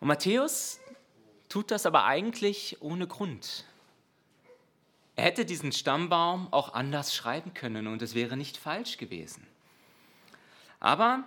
Und 0.00 0.09
Matthäus 0.09 0.80
tut 1.48 1.70
das 1.70 1.87
aber 1.87 2.04
eigentlich 2.04 2.76
ohne 2.80 3.06
Grund. 3.06 3.64
Er 5.16 5.25
hätte 5.25 5.44
diesen 5.44 5.73
Stammbaum 5.73 6.49
auch 6.53 6.73
anders 6.73 7.14
schreiben 7.14 7.53
können 7.55 7.87
und 7.87 8.03
es 8.03 8.14
wäre 8.14 8.37
nicht 8.37 8.57
falsch 8.57 8.96
gewesen. 8.96 9.46
Aber 10.79 11.25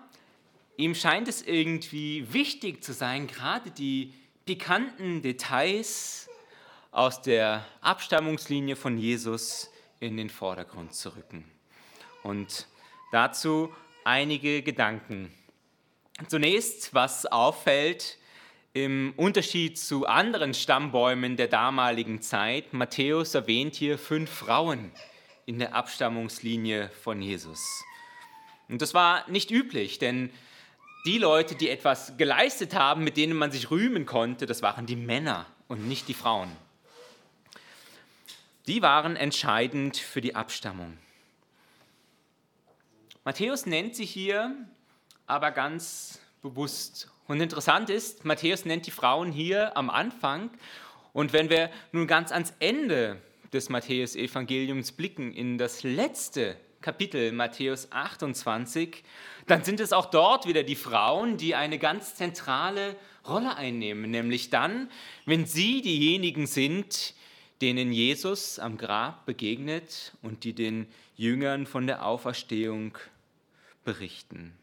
ihm 0.78 0.96
scheint 0.96 1.28
es 1.28 1.42
irgendwie 1.42 2.32
wichtig 2.34 2.84
zu 2.84 2.94
sein, 2.94 3.28
gerade 3.28 3.70
die 3.72 4.14
pikanten 4.46 5.22
Details 5.22 6.30
aus 6.92 7.22
der 7.22 7.66
Abstammungslinie 7.82 8.76
von 8.76 8.98
Jesus 8.98 9.70
in 10.00 10.18
den 10.18 10.30
Vordergrund 10.30 10.94
zu 10.94 11.16
rücken. 11.16 11.46
Und 12.24 12.68
dazu 13.12 13.74
einige 14.04 14.62
Gedanken. 14.62 15.32
Zunächst, 16.28 16.94
was 16.94 17.26
auffällt, 17.26 18.18
im 18.74 19.14
Unterschied 19.18 19.78
zu 19.78 20.08
anderen 20.08 20.56
Stammbäumen 20.56 21.38
der 21.38 21.48
damaligen 21.48 22.22
Zeit, 22.22 22.74
Matthäus 22.74 23.36
erwähnt 23.36 23.76
hier 23.76 24.00
fünf 24.00 24.32
Frauen 24.32 24.92
in 25.46 25.60
der 25.60 25.76
Abstammungslinie 25.76 26.90
von 26.90 27.22
Jesus. 27.22 27.84
Und 28.70 28.82
das 28.82 28.96
war 28.96 29.30
nicht 29.30 29.52
üblich, 29.52 30.00
denn 30.00 30.32
die 31.06 31.20
Leute, 31.20 31.54
die 31.54 31.70
etwas 31.70 32.18
geleistet 32.18 32.74
haben, 32.74 33.04
mit 33.04 33.16
denen 33.16 33.38
man 33.38 33.52
sich 33.52 33.70
rühmen 33.70 34.08
konnte, 34.08 34.48
das 34.48 34.64
waren 34.64 34.88
die 34.88 34.96
Männer 34.96 35.46
und 35.68 35.88
nicht 35.88 36.08
die 36.08 36.14
Frauen. 36.16 36.50
Die 38.66 38.82
waren 38.82 39.16
entscheidend 39.16 39.98
für 39.98 40.22
die 40.22 40.34
Abstammung. 40.34 40.98
Matthäus 43.24 43.68
nennt 43.68 43.96
sie 43.96 44.06
hier 44.06 44.56
aber 45.28 45.52
ganz 45.52 46.20
bewusst 46.42 47.13
und 47.28 47.42
interessant 47.42 47.90
ist, 47.90 48.26
Matthäus 48.26 48.66
nennt 48.66 48.86
die 48.86 48.92
Frauen 48.92 49.32
hier 49.32 49.78
am 49.78 49.90
Anfang. 49.90 50.50
Und 51.14 51.32
wenn 51.32 51.50
wir 51.50 51.70
nun 51.92 52.08
ganz 52.08 52.32
ans 52.32 52.54
Ende 52.60 53.22
des 53.54 53.70
Matthäus-Evangeliums 53.70 54.92
blicken, 54.92 55.32
in 55.32 55.58
das 55.58 55.84
letzte 55.84 56.58
Kapitel 56.82 57.32
Matthäus 57.32 57.92
28, 57.92 59.04
dann 59.48 59.64
sind 59.64 59.80
es 59.80 59.94
auch 59.94 60.08
dort 60.08 60.48
wieder 60.48 60.64
die 60.64 60.76
Frauen, 60.76 61.38
die 61.38 61.56
eine 61.56 61.80
ganz 61.80 62.16
zentrale 62.16 62.96
Rolle 63.26 63.56
einnehmen, 63.56 64.12
nämlich 64.12 64.50
dann, 64.50 64.90
wenn 65.26 65.46
sie 65.46 65.82
diejenigen 65.82 66.46
sind, 66.46 67.14
denen 67.62 67.94
Jesus 67.94 68.60
am 68.60 68.78
Grab 68.78 69.26
begegnet 69.26 70.14
und 70.22 70.44
die 70.44 70.54
den 70.54 70.88
Jüngern 71.16 71.66
von 71.66 71.88
der 71.88 72.06
Auferstehung 72.06 72.98
berichten. 73.86 74.54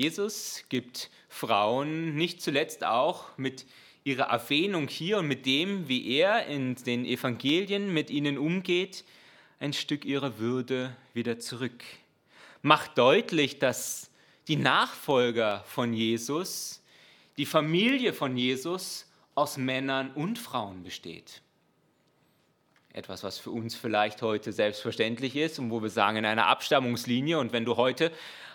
Jesus 0.00 0.64
gibt 0.70 1.10
Frauen 1.28 2.14
nicht 2.14 2.40
zuletzt 2.40 2.84
auch 2.84 3.36
mit 3.36 3.66
ihrer 4.02 4.30
Erwähnung 4.30 4.88
hier 4.88 5.18
und 5.18 5.28
mit 5.28 5.44
dem, 5.44 5.88
wie 5.88 6.16
er 6.16 6.46
in 6.46 6.74
den 6.74 7.04
Evangelien 7.04 7.92
mit 7.92 8.08
ihnen 8.08 8.38
umgeht, 8.38 9.04
ein 9.58 9.74
Stück 9.74 10.06
ihrer 10.06 10.38
Würde 10.38 10.96
wieder 11.12 11.38
zurück. 11.38 11.84
Macht 12.62 12.96
deutlich, 12.96 13.58
dass 13.58 14.10
die 14.48 14.56
Nachfolger 14.56 15.64
von 15.66 15.92
Jesus, 15.92 16.82
die 17.36 17.44
Familie 17.44 18.14
von 18.14 18.38
Jesus 18.38 19.04
aus 19.34 19.58
Männern 19.58 20.12
und 20.12 20.38
Frauen 20.38 20.82
besteht 20.82 21.42
etwas, 22.92 23.22
was 23.22 23.38
für 23.38 23.50
uns 23.50 23.74
vielleicht 23.74 24.22
heute 24.22 24.52
selbstverständlich 24.52 25.36
ist 25.36 25.58
und 25.58 25.70
wo 25.70 25.82
wir 25.82 25.90
sagen, 25.90 26.18
in 26.18 26.24
einer 26.24 26.46
Abstammungslinie. 26.46 27.38
Und 27.38 27.52
wenn 27.52 27.64
du 27.64 27.76
heute 27.76 28.10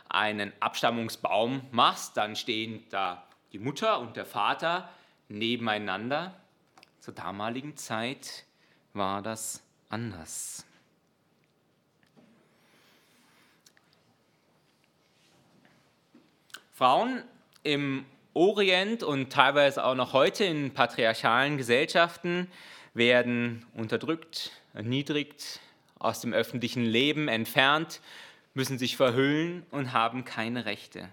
einen 0.10 0.52
Abstammungsbaum 0.60 1.62
machst, 1.72 2.18
dann 2.18 2.36
stehen 2.36 2.84
da 2.90 3.26
die 3.54 3.60
Mutter 3.60 4.00
und 4.00 4.16
der 4.18 4.26
Vater 4.26 4.90
nebeneinander. 5.30 6.34
Zur 7.00 7.14
damaligen 7.14 7.78
Zeit 7.78 8.46
war 8.94 9.22
das 9.22 9.64
anders. 9.90 10.66
Frauen 16.74 17.24
im 17.64 18.06
Orient 18.34 19.02
und 19.02 19.32
teilweise 19.32 19.86
auch 19.86 19.96
noch 19.96 20.12
heute 20.12 20.44
in 20.44 20.74
patriarchalen 20.74 21.56
Gesellschaften 21.56 22.52
werden 22.96 23.66
unterdrückt, 23.74 24.52
erniedrigt, 24.74 25.60
aus 26.00 26.22
dem 26.22 26.34
öffentlichen 26.34 26.84
Leben 26.84 27.28
entfernt, 27.28 28.02
müssen 28.54 28.80
sich 28.80 28.96
verhüllen 28.96 29.64
und 29.70 29.94
haben 29.94 30.26
keine 30.26 30.66
Rechte. 30.66 31.10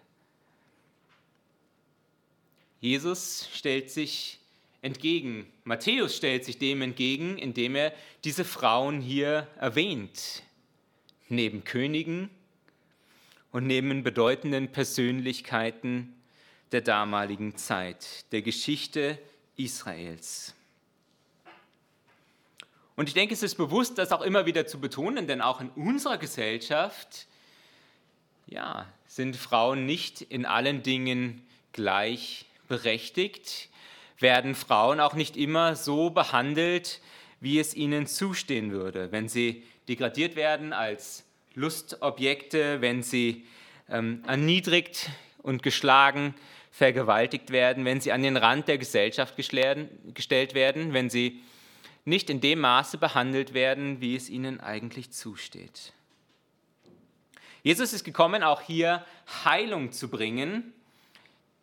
Jesus 2.81 3.49
stellt 3.53 3.91
sich 3.91 4.39
entgegen, 4.81 5.47
Matthäus 5.65 6.17
stellt 6.17 6.45
sich 6.45 6.59
dem 6.59 6.83
entgegen, 6.83 7.39
indem 7.39 7.77
er 7.77 7.93
diese 8.25 8.45
Frauen 8.45 9.01
hier 9.01 9.47
erwähnt, 9.59 10.43
neben 11.29 11.65
Königen 11.65 12.31
und 13.53 13.67
neben 13.67 14.03
bedeutenden 14.03 14.71
Persönlichkeiten 14.73 16.15
der 16.73 16.81
damaligen 16.81 17.57
Zeit, 17.57 18.33
der 18.33 18.43
Geschichte 18.43 19.19
Israels. 19.57 20.55
Und 23.03 23.09
ich 23.09 23.15
denke, 23.15 23.35
es 23.35 23.43
ist 23.43 23.57
bewusst, 23.57 23.99
das 23.99 24.13
auch 24.13 24.21
immer 24.23 24.47
wieder 24.47 24.65
zu 24.65 24.79
betonen, 24.79 25.27
denn 25.27 25.41
auch 25.41 25.61
in 25.61 25.71
unserer 25.71 26.19
Gesellschaft 26.19 27.27
ja, 28.47 28.87
sind 29.09 29.35
Frauen 29.35 29.87
nicht 29.87 30.21
in 30.21 30.47
allen 30.47 30.85
Dingen 30.85 31.45
gleichberechtigt, 31.73 33.71
werden 34.21 34.55
Frauen 34.55 35.01
auch 35.01 35.15
nicht 35.15 35.37
immer 35.37 35.75
so 35.75 36.11
behandelt, 36.11 37.01
wie 37.41 37.59
es 37.59 37.75
ihnen 37.75 38.07
zustehen 38.07 38.71
würde, 38.71 39.11
wenn 39.11 39.29
sie 39.29 39.65
degradiert 39.89 40.37
werden 40.37 40.73
als 40.73 41.25
Lustobjekte, 41.55 42.83
wenn 42.83 43.03
sie 43.03 43.45
ähm, 43.91 44.23
erniedrigt 44.29 45.11
und 45.39 45.65
geschlagen, 45.65 46.37
vergewaltigt 46.71 47.51
werden, 47.51 47.85
wenn 47.85 48.01
sie 48.01 48.13
an 48.13 48.23
den 48.23 48.37
Rand 48.37 48.69
der 48.69 48.79
Gesellschaft 48.79 49.35
gestellt 49.35 50.55
werden, 50.55 50.93
wenn 50.93 51.11
sie 51.11 51.43
nicht 52.05 52.31
in 52.31 52.41
dem 52.41 52.61
Maße 52.61 52.99
behandelt 52.99 53.55
werden, 53.55 54.01
wie 54.01 54.17
es 54.17 54.29
ihnen 54.29 54.61
eigentlich 54.61 55.13
zusteht. 55.13 55.93
Jesus 57.63 57.93
ist 57.93 58.05
gekommen, 58.05 58.43
auch 58.43 58.61
hier 58.61 59.05
Heilung 59.45 59.93
zu 59.93 60.09
bringen, 60.09 60.73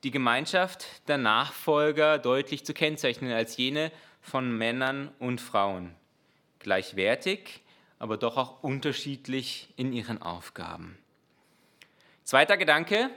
die 0.04 0.12
Gemeinschaft 0.12 1.08
der 1.10 1.18
Nachfolger 1.18 2.18
deutlich 2.18 2.66
zu 2.66 2.74
kennzeichnen 2.74 3.34
als 3.34 3.58
jene 3.58 3.92
von 4.22 4.58
Männern 4.58 5.12
und 5.20 5.42
Frauen. 5.42 5.94
Gleichwertig, 6.60 7.62
aber 8.00 8.16
doch 8.16 8.38
auch 8.38 8.64
unterschiedlich 8.64 9.74
in 9.76 9.92
ihren 9.92 10.22
Aufgaben. 10.22 10.98
Zweiter 12.24 12.56
Gedanke, 12.56 13.10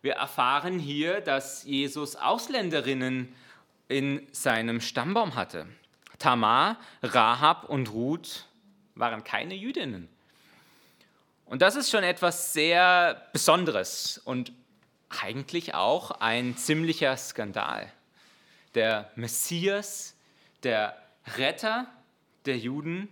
wir 0.00 0.14
erfahren 0.14 0.78
hier, 0.78 1.20
dass 1.20 1.64
Jesus 1.64 2.14
Ausländerinnen 2.14 3.34
in 3.88 4.28
seinem 4.30 4.80
Stammbaum 4.80 5.34
hatte. 5.34 5.66
Tamar, 6.18 6.78
Rahab 7.02 7.68
und 7.68 7.92
Ruth 7.92 8.46
waren 8.94 9.24
keine 9.24 9.54
Jüdinnen. 9.54 10.08
Und 11.44 11.62
das 11.62 11.76
ist 11.76 11.90
schon 11.90 12.04
etwas 12.04 12.52
sehr 12.52 13.28
Besonderes 13.32 14.18
und 14.18 14.52
eigentlich 15.08 15.74
auch 15.74 16.10
ein 16.10 16.56
ziemlicher 16.56 17.16
Skandal. 17.16 17.90
Der 18.74 19.10
Messias, 19.14 20.14
der 20.62 20.96
Retter 21.36 21.86
der 22.44 22.58
Juden, 22.58 23.08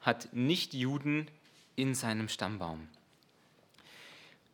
hat 0.00 0.32
nicht 0.32 0.72
Juden 0.72 1.30
in 1.76 1.94
seinem 1.94 2.28
Stammbaum. 2.28 2.88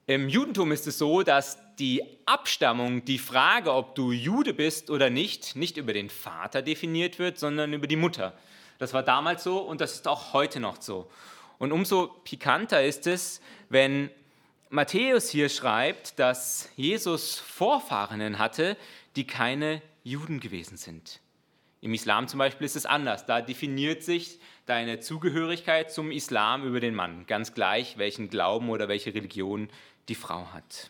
Im 0.06 0.28
Judentum 0.28 0.70
ist 0.70 0.86
es 0.86 0.98
so, 0.98 1.22
dass 1.22 1.58
die 1.78 2.02
Abstammung, 2.26 3.06
die 3.06 3.18
Frage, 3.18 3.72
ob 3.72 3.94
du 3.94 4.12
Jude 4.12 4.52
bist 4.52 4.90
oder 4.90 5.08
nicht, 5.08 5.56
nicht 5.56 5.78
über 5.78 5.94
den 5.94 6.10
Vater 6.10 6.60
definiert 6.60 7.18
wird, 7.18 7.38
sondern 7.38 7.72
über 7.72 7.86
die 7.86 7.96
Mutter. 7.96 8.34
Das 8.78 8.92
war 8.92 9.02
damals 9.02 9.44
so 9.44 9.60
und 9.60 9.80
das 9.80 9.94
ist 9.94 10.06
auch 10.06 10.34
heute 10.34 10.60
noch 10.60 10.82
so. 10.82 11.10
Und 11.58 11.72
umso 11.72 12.08
pikanter 12.24 12.84
ist 12.84 13.06
es, 13.06 13.40
wenn 13.70 14.10
Matthäus 14.68 15.30
hier 15.30 15.48
schreibt, 15.48 16.18
dass 16.18 16.68
Jesus 16.76 17.38
Vorfahrenen 17.38 18.38
hatte, 18.38 18.76
die 19.16 19.26
keine 19.26 19.80
Juden 20.02 20.38
gewesen 20.38 20.76
sind. 20.76 21.20
Im 21.80 21.94
Islam 21.94 22.28
zum 22.28 22.38
Beispiel 22.38 22.64
ist 22.64 22.76
es 22.76 22.86
anders. 22.86 23.26
Da 23.26 23.40
definiert 23.40 24.02
sich 24.02 24.38
deine 24.64 25.00
Zugehörigkeit 25.00 25.92
zum 25.92 26.10
Islam 26.10 26.66
über 26.66 26.80
den 26.80 26.94
Mann, 26.94 27.26
ganz 27.26 27.52
gleich, 27.52 27.98
welchen 27.98 28.30
Glauben 28.30 28.70
oder 28.70 28.88
welche 28.88 29.14
Religion 29.14 29.68
die 30.08 30.14
Frau 30.14 30.52
hat. 30.52 30.88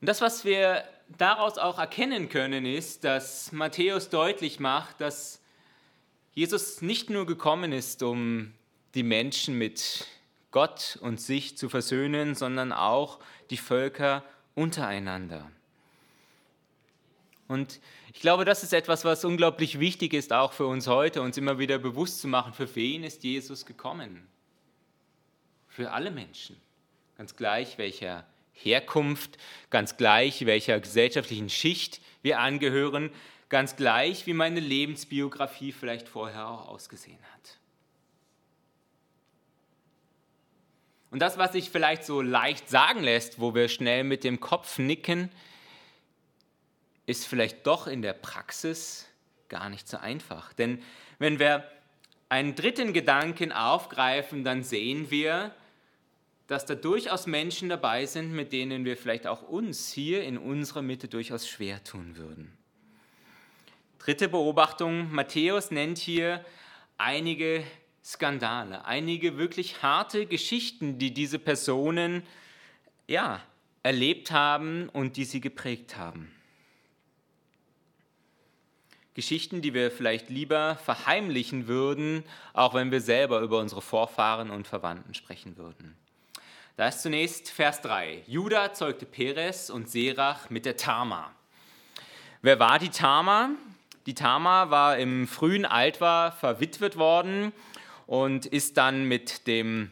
Und 0.00 0.08
das, 0.08 0.20
was 0.20 0.44
wir 0.44 0.84
daraus 1.16 1.58
auch 1.58 1.78
erkennen 1.78 2.28
können, 2.28 2.66
ist, 2.66 3.04
dass 3.04 3.52
Matthäus 3.52 4.10
deutlich 4.10 4.60
macht, 4.60 5.00
dass 5.00 5.40
Jesus 6.34 6.82
nicht 6.82 7.10
nur 7.10 7.26
gekommen 7.26 7.72
ist, 7.72 8.02
um 8.02 8.52
die 8.94 9.02
Menschen 9.02 9.58
mit 9.58 10.06
Gott 10.50 10.98
und 11.02 11.20
sich 11.20 11.56
zu 11.56 11.68
versöhnen, 11.68 12.34
sondern 12.34 12.72
auch 12.72 13.18
die 13.50 13.56
Völker 13.56 14.22
untereinander. 14.54 15.50
Und 17.48 17.80
ich 18.12 18.20
glaube, 18.20 18.44
das 18.44 18.62
ist 18.62 18.72
etwas, 18.72 19.04
was 19.04 19.24
unglaublich 19.24 19.80
wichtig 19.80 20.12
ist, 20.12 20.32
auch 20.32 20.52
für 20.52 20.66
uns 20.66 20.86
heute, 20.86 21.22
uns 21.22 21.36
immer 21.36 21.58
wieder 21.58 21.78
bewusst 21.78 22.20
zu 22.20 22.28
machen, 22.28 22.52
für 22.52 22.74
wen 22.76 23.04
ist 23.04 23.24
Jesus 23.24 23.64
gekommen? 23.64 24.28
Für 25.78 25.92
alle 25.92 26.10
Menschen. 26.10 26.60
Ganz 27.16 27.36
gleich, 27.36 27.78
welcher 27.78 28.26
Herkunft, 28.52 29.38
ganz 29.70 29.96
gleich, 29.96 30.44
welcher 30.44 30.80
gesellschaftlichen 30.80 31.48
Schicht 31.48 32.00
wir 32.20 32.40
angehören, 32.40 33.10
ganz 33.48 33.76
gleich, 33.76 34.26
wie 34.26 34.32
meine 34.32 34.58
Lebensbiografie 34.58 35.70
vielleicht 35.70 36.08
vorher 36.08 36.48
auch 36.48 36.66
ausgesehen 36.66 37.20
hat. 37.32 37.58
Und 41.12 41.20
das, 41.20 41.38
was 41.38 41.52
sich 41.52 41.70
vielleicht 41.70 42.02
so 42.02 42.22
leicht 42.22 42.68
sagen 42.68 43.04
lässt, 43.04 43.38
wo 43.38 43.54
wir 43.54 43.68
schnell 43.68 44.02
mit 44.02 44.24
dem 44.24 44.40
Kopf 44.40 44.78
nicken, 44.78 45.30
ist 47.06 47.24
vielleicht 47.24 47.68
doch 47.68 47.86
in 47.86 48.02
der 48.02 48.14
Praxis 48.14 49.06
gar 49.48 49.68
nicht 49.68 49.86
so 49.86 49.98
einfach. 49.98 50.52
Denn 50.54 50.82
wenn 51.20 51.38
wir 51.38 51.70
einen 52.28 52.54
dritten 52.54 52.92
Gedanken 52.92 53.52
aufgreifen, 53.52 54.44
dann 54.44 54.62
sehen 54.62 55.10
wir, 55.10 55.54
dass 56.48 56.64
da 56.64 56.74
durchaus 56.74 57.26
Menschen 57.26 57.68
dabei 57.68 58.06
sind, 58.06 58.32
mit 58.32 58.52
denen 58.52 58.84
wir 58.84 58.96
vielleicht 58.96 59.26
auch 59.26 59.42
uns 59.42 59.92
hier 59.92 60.24
in 60.24 60.38
unserer 60.38 60.82
Mitte 60.82 61.06
durchaus 61.06 61.46
schwer 61.46 61.84
tun 61.84 62.16
würden. 62.16 62.50
Dritte 63.98 64.28
Beobachtung, 64.28 65.12
Matthäus 65.12 65.70
nennt 65.70 65.98
hier 65.98 66.44
einige 66.96 67.62
Skandale, 68.02 68.86
einige 68.86 69.36
wirklich 69.36 69.82
harte 69.82 70.24
Geschichten, 70.24 70.98
die 70.98 71.12
diese 71.12 71.38
Personen 71.38 72.22
ja, 73.06 73.42
erlebt 73.82 74.30
haben 74.30 74.88
und 74.88 75.18
die 75.18 75.26
sie 75.26 75.42
geprägt 75.42 75.98
haben. 75.98 76.32
Geschichten, 79.12 79.60
die 79.60 79.74
wir 79.74 79.90
vielleicht 79.90 80.30
lieber 80.30 80.76
verheimlichen 80.76 81.66
würden, 81.66 82.24
auch 82.54 82.72
wenn 82.72 82.90
wir 82.90 83.02
selber 83.02 83.40
über 83.40 83.58
unsere 83.58 83.82
Vorfahren 83.82 84.48
und 84.48 84.66
Verwandten 84.66 85.12
sprechen 85.12 85.58
würden. 85.58 85.94
Da 86.78 86.86
ist 86.86 87.02
zunächst 87.02 87.50
Vers 87.50 87.80
3. 87.80 88.22
Judah 88.28 88.72
zeugte 88.72 89.04
Perez 89.04 89.68
und 89.68 89.90
Serach 89.90 90.48
mit 90.48 90.64
der 90.64 90.76
Tama. 90.76 91.32
Wer 92.40 92.60
war 92.60 92.78
die 92.78 92.90
Tama? 92.90 93.50
Die 94.06 94.14
Tama 94.14 94.70
war 94.70 94.96
im 94.96 95.26
frühen 95.26 95.66
Alter 95.66 96.30
verwitwet 96.30 96.96
worden 96.96 97.52
und 98.06 98.46
ist 98.46 98.76
dann 98.76 99.06
mit 99.06 99.48
dem 99.48 99.90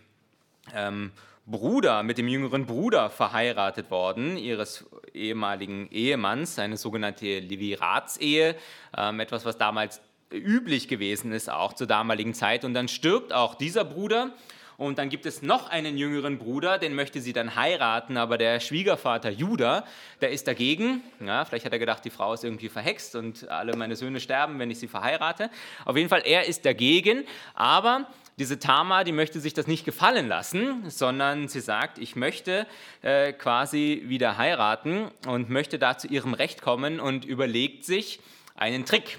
ähm, 0.76 1.10
Bruder, 1.44 2.04
mit 2.04 2.18
dem 2.18 2.28
jüngeren 2.28 2.66
Bruder 2.66 3.10
verheiratet 3.10 3.90
worden, 3.90 4.36
ihres 4.36 4.84
ehemaligen 5.12 5.90
Ehemanns, 5.90 6.56
eine 6.60 6.76
sogenannte 6.76 7.40
Leviratsehe, 7.40 8.54
ähm, 8.96 9.18
etwas, 9.18 9.44
was 9.44 9.58
damals 9.58 10.00
üblich 10.32 10.86
gewesen 10.86 11.32
ist, 11.32 11.50
auch 11.50 11.72
zur 11.72 11.88
damaligen 11.88 12.32
Zeit. 12.32 12.64
Und 12.64 12.74
dann 12.74 12.86
stirbt 12.86 13.32
auch 13.32 13.56
dieser 13.56 13.84
Bruder 13.84 14.30
und 14.76 14.98
dann 14.98 15.08
gibt 15.08 15.26
es 15.26 15.42
noch 15.42 15.70
einen 15.70 15.96
jüngeren 15.96 16.38
Bruder, 16.38 16.78
den 16.78 16.94
möchte 16.94 17.20
sie 17.20 17.32
dann 17.32 17.56
heiraten, 17.56 18.16
aber 18.16 18.38
der 18.38 18.60
Schwiegervater 18.60 19.30
Judah, 19.30 19.84
der 20.20 20.30
ist 20.30 20.46
dagegen. 20.46 21.02
Ja, 21.24 21.44
vielleicht 21.44 21.64
hat 21.64 21.72
er 21.72 21.78
gedacht, 21.78 22.04
die 22.04 22.10
Frau 22.10 22.34
ist 22.34 22.44
irgendwie 22.44 22.68
verhext 22.68 23.16
und 23.16 23.48
alle 23.48 23.76
meine 23.76 23.96
Söhne 23.96 24.20
sterben, 24.20 24.58
wenn 24.58 24.70
ich 24.70 24.78
sie 24.78 24.88
verheirate. 24.88 25.50
Auf 25.84 25.96
jeden 25.96 26.08
Fall, 26.08 26.22
er 26.24 26.46
ist 26.46 26.66
dagegen, 26.66 27.24
aber 27.54 28.06
diese 28.38 28.58
Tama, 28.58 29.02
die 29.04 29.12
möchte 29.12 29.40
sich 29.40 29.54
das 29.54 29.66
nicht 29.66 29.86
gefallen 29.86 30.28
lassen, 30.28 30.90
sondern 30.90 31.48
sie 31.48 31.60
sagt, 31.60 31.96
ich 31.96 32.16
möchte 32.16 32.66
äh, 33.00 33.32
quasi 33.32 34.02
wieder 34.06 34.36
heiraten 34.36 35.10
und 35.26 35.48
möchte 35.48 35.78
da 35.78 35.96
zu 35.96 36.06
ihrem 36.08 36.34
Recht 36.34 36.60
kommen 36.60 37.00
und 37.00 37.24
überlegt 37.24 37.86
sich 37.86 38.20
einen 38.54 38.84
Trick. 38.84 39.18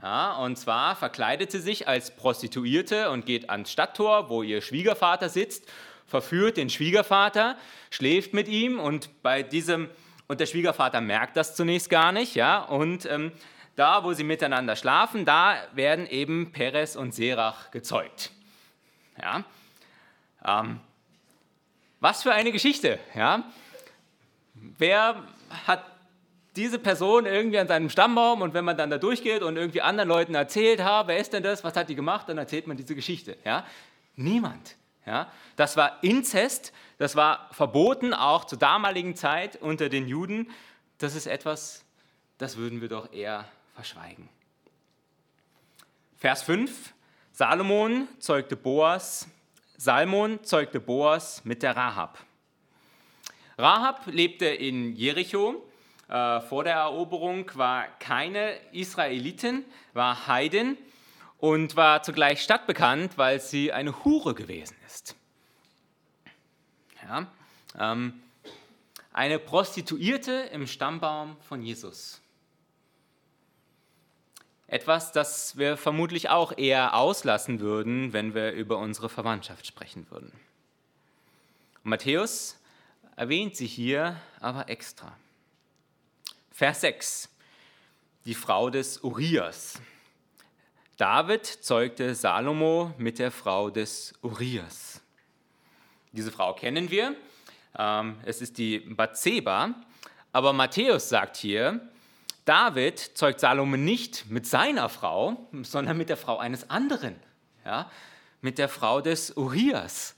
Ja, 0.00 0.36
und 0.36 0.56
zwar 0.56 0.94
verkleidet 0.94 1.50
sie 1.50 1.60
sich 1.60 1.88
als 1.88 2.14
Prostituierte 2.14 3.10
und 3.10 3.26
geht 3.26 3.50
ans 3.50 3.72
Stadttor, 3.72 4.28
wo 4.28 4.42
ihr 4.42 4.62
Schwiegervater 4.62 5.28
sitzt, 5.28 5.68
verführt 6.06 6.56
den 6.56 6.70
Schwiegervater, 6.70 7.56
schläft 7.90 8.32
mit 8.32 8.46
ihm 8.48 8.78
und 8.78 9.22
bei 9.22 9.42
diesem 9.42 9.88
und 10.28 10.40
der 10.40 10.46
Schwiegervater 10.46 11.00
merkt 11.00 11.36
das 11.36 11.56
zunächst 11.56 11.88
gar 11.88 12.12
nicht, 12.12 12.34
ja, 12.34 12.58
und 12.60 13.06
ähm, 13.06 13.32
da, 13.76 14.04
wo 14.04 14.12
sie 14.12 14.24
miteinander 14.24 14.76
schlafen, 14.76 15.24
da 15.24 15.56
werden 15.72 16.06
eben 16.06 16.52
Peres 16.52 16.96
und 16.96 17.14
Serach 17.14 17.70
gezeugt. 17.70 18.30
Ja, 19.20 19.44
ähm, 20.44 20.80
was 22.00 22.22
für 22.22 22.32
eine 22.32 22.52
Geschichte, 22.52 22.98
ja. 23.14 23.42
Wer 24.54 25.22
hat 25.66 25.84
diese 26.58 26.80
Person 26.80 27.24
irgendwie 27.24 27.58
an 27.58 27.68
seinem 27.68 27.88
Stammbaum 27.88 28.42
und 28.42 28.52
wenn 28.52 28.64
man 28.64 28.76
dann 28.76 28.90
da 28.90 28.98
durchgeht 28.98 29.42
und 29.42 29.56
irgendwie 29.56 29.80
anderen 29.80 30.08
Leuten 30.08 30.34
erzählt, 30.34 30.82
ha, 30.82 31.06
wer 31.06 31.18
ist 31.18 31.32
denn 31.32 31.44
das, 31.44 31.62
was 31.62 31.76
hat 31.76 31.88
die 31.88 31.94
gemacht, 31.94 32.28
dann 32.28 32.36
erzählt 32.36 32.66
man 32.66 32.76
diese 32.76 32.96
Geschichte. 32.96 33.38
Ja? 33.44 33.64
Niemand. 34.16 34.76
Ja? 35.06 35.30
Das 35.54 35.76
war 35.76 36.02
Inzest, 36.02 36.72
das 36.98 37.14
war 37.14 37.48
verboten, 37.52 38.12
auch 38.12 38.44
zur 38.44 38.58
damaligen 38.58 39.14
Zeit 39.14 39.56
unter 39.62 39.88
den 39.88 40.08
Juden. 40.08 40.50
Das 40.98 41.14
ist 41.14 41.28
etwas, 41.28 41.84
das 42.38 42.56
würden 42.56 42.80
wir 42.80 42.88
doch 42.88 43.12
eher 43.12 43.44
verschweigen. 43.74 44.28
Vers 46.16 46.42
5, 46.42 46.92
Salomon 47.30 48.08
zeugte 48.18 48.56
Boas, 48.56 49.28
Salmon 49.76 50.42
zeugte 50.42 50.80
Boas 50.80 51.44
mit 51.44 51.62
der 51.62 51.76
Rahab. 51.76 52.18
Rahab 53.56 54.06
lebte 54.06 54.46
in 54.46 54.96
Jericho 54.96 55.67
äh, 56.08 56.40
vor 56.40 56.64
der 56.64 56.74
Eroberung, 56.74 57.50
war 57.54 57.86
keine 57.98 58.54
Israelitin, 58.72 59.64
war 59.92 60.26
Heidin 60.26 60.76
und 61.38 61.76
war 61.76 62.02
zugleich 62.02 62.42
stadtbekannt, 62.42 63.18
weil 63.18 63.40
sie 63.40 63.72
eine 63.72 64.04
Hure 64.04 64.34
gewesen 64.34 64.76
ist. 64.86 65.14
Ja, 67.02 67.26
ähm, 67.78 68.20
eine 69.12 69.38
Prostituierte 69.38 70.48
im 70.52 70.66
Stammbaum 70.66 71.36
von 71.40 71.62
Jesus. 71.62 72.20
Etwas, 74.66 75.12
das 75.12 75.56
wir 75.56 75.76
vermutlich 75.76 76.28
auch 76.28 76.56
eher 76.56 76.94
auslassen 76.94 77.60
würden, 77.60 78.12
wenn 78.12 78.34
wir 78.34 78.52
über 78.52 78.76
unsere 78.78 79.08
Verwandtschaft 79.08 79.66
sprechen 79.66 80.06
würden. 80.10 80.32
Matthäus 81.82 82.58
erwähnt 83.16 83.56
sie 83.56 83.66
hier 83.66 84.20
aber 84.40 84.68
extra. 84.68 85.16
Vers 86.58 86.80
6. 86.80 87.28
Die 88.24 88.34
Frau 88.34 88.68
des 88.68 88.98
Urias. 89.04 89.80
David 90.96 91.46
zeugte 91.46 92.16
Salomo 92.16 92.92
mit 92.98 93.20
der 93.20 93.30
Frau 93.30 93.70
des 93.70 94.12
Urias. 94.22 95.00
Diese 96.10 96.32
Frau 96.32 96.54
kennen 96.54 96.90
wir. 96.90 97.14
Ähm, 97.78 98.16
es 98.24 98.42
ist 98.42 98.58
die 98.58 98.80
Bathseba. 98.80 99.72
Aber 100.32 100.52
Matthäus 100.52 101.08
sagt 101.08 101.36
hier, 101.36 101.80
David 102.44 102.98
zeugt 102.98 103.38
Salomo 103.38 103.76
nicht 103.76 104.28
mit 104.28 104.44
seiner 104.44 104.88
Frau, 104.88 105.48
sondern 105.62 105.96
mit 105.96 106.08
der 106.08 106.16
Frau 106.16 106.38
eines 106.38 106.68
anderen. 106.70 107.14
Ja? 107.64 107.88
Mit 108.40 108.58
der 108.58 108.68
Frau 108.68 109.00
des 109.00 109.30
Urias. 109.36 110.16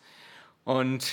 Und 0.64 1.06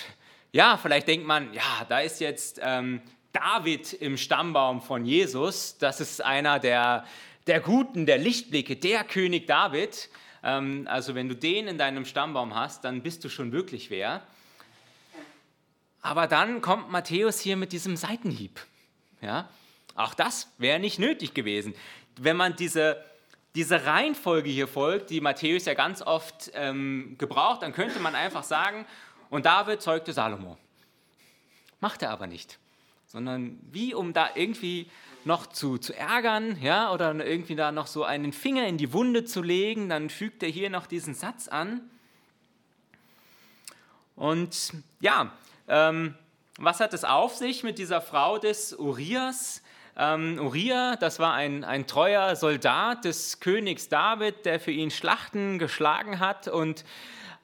ja, 0.53 0.77
vielleicht 0.77 1.09
denkt 1.09 1.27
man, 1.27 1.53
ja, 1.53 1.85
da 1.89 1.99
ist 1.99 2.21
jetzt 2.21 2.61
ähm, 2.63 3.01
David 3.37 3.93
im 3.93 4.17
Stammbaum 4.17 4.81
von 4.81 5.05
Jesus. 5.05 5.77
Das 5.77 6.01
ist 6.01 6.23
einer 6.23 6.57
der, 6.59 7.05
der 7.45 7.59
Guten, 7.59 8.07
der 8.07 8.17
Lichtblicke, 8.17 8.75
der 8.75 9.03
König 9.03 9.45
David. 9.45 10.09
Ähm, 10.43 10.87
also 10.89 11.13
wenn 11.13 11.29
du 11.29 11.35
den 11.35 11.67
in 11.67 11.77
deinem 11.77 12.05
Stammbaum 12.05 12.55
hast, 12.55 12.83
dann 12.83 13.03
bist 13.03 13.23
du 13.23 13.29
schon 13.29 13.51
wirklich 13.51 13.91
wer. 13.91 14.23
Aber 16.01 16.25
dann 16.25 16.61
kommt 16.61 16.89
Matthäus 16.89 17.39
hier 17.39 17.57
mit 17.57 17.73
diesem 17.73 17.95
Seitenhieb. 17.95 18.59
Ja? 19.21 19.49
Auch 19.93 20.15
das 20.15 20.51
wäre 20.57 20.79
nicht 20.79 20.97
nötig 20.97 21.35
gewesen. 21.35 21.75
Wenn 22.19 22.37
man 22.37 22.55
diese, 22.55 23.03
diese 23.53 23.85
Reihenfolge 23.85 24.49
hier 24.49 24.67
folgt, 24.67 25.11
die 25.11 25.21
Matthäus 25.21 25.65
ja 25.65 25.75
ganz 25.75 26.01
oft 26.01 26.49
ähm, 26.55 27.15
gebraucht, 27.19 27.61
dann 27.61 27.73
könnte 27.73 27.99
man 27.99 28.15
einfach 28.15 28.43
sagen, 28.43 28.87
und 29.29 29.45
David 29.45 29.81
zeugte 29.81 30.11
Salomo. 30.13 30.57
Macht 31.79 32.01
er 32.01 32.09
aber 32.09 32.25
nicht 32.25 32.57
sondern 33.07 33.57
wie 33.71 33.93
um 33.93 34.13
da 34.13 34.29
irgendwie 34.35 34.89
noch 35.25 35.47
zu, 35.47 35.77
zu 35.77 35.93
ärgern, 35.93 36.57
ja, 36.61 36.91
oder 36.93 37.13
irgendwie 37.15 37.55
da 37.55 37.71
noch 37.71 37.87
so 37.87 38.03
einen 38.03 38.33
Finger 38.33 38.67
in 38.67 38.77
die 38.77 38.93
Wunde 38.93 39.25
zu 39.25 39.41
legen, 39.41 39.89
dann 39.89 40.09
fügt 40.09 40.43
er 40.43 40.49
hier 40.49 40.69
noch 40.69 40.87
diesen 40.87 41.13
Satz 41.13 41.47
an. 41.47 41.81
Und 44.15 44.73
ja, 44.99 45.31
ähm, 45.67 46.15
was 46.57 46.79
hat 46.79 46.93
es 46.93 47.03
auf 47.03 47.35
sich 47.35 47.63
mit 47.63 47.77
dieser 47.77 48.01
Frau 48.01 48.37
des 48.39 48.73
Urias? 48.73 49.61
Ähm, 49.95 50.39
Uriah, 50.39 50.95
das 50.95 51.19
war 51.19 51.33
ein, 51.33 51.63
ein 51.63 51.87
treuer 51.87 52.35
Soldat 52.35 53.05
des 53.05 53.39
Königs 53.39 53.89
David, 53.89 54.45
der 54.45 54.59
für 54.59 54.71
ihn 54.71 54.91
Schlachten 54.91 55.59
geschlagen 55.59 56.19
hat 56.19 56.47
und 56.47 56.83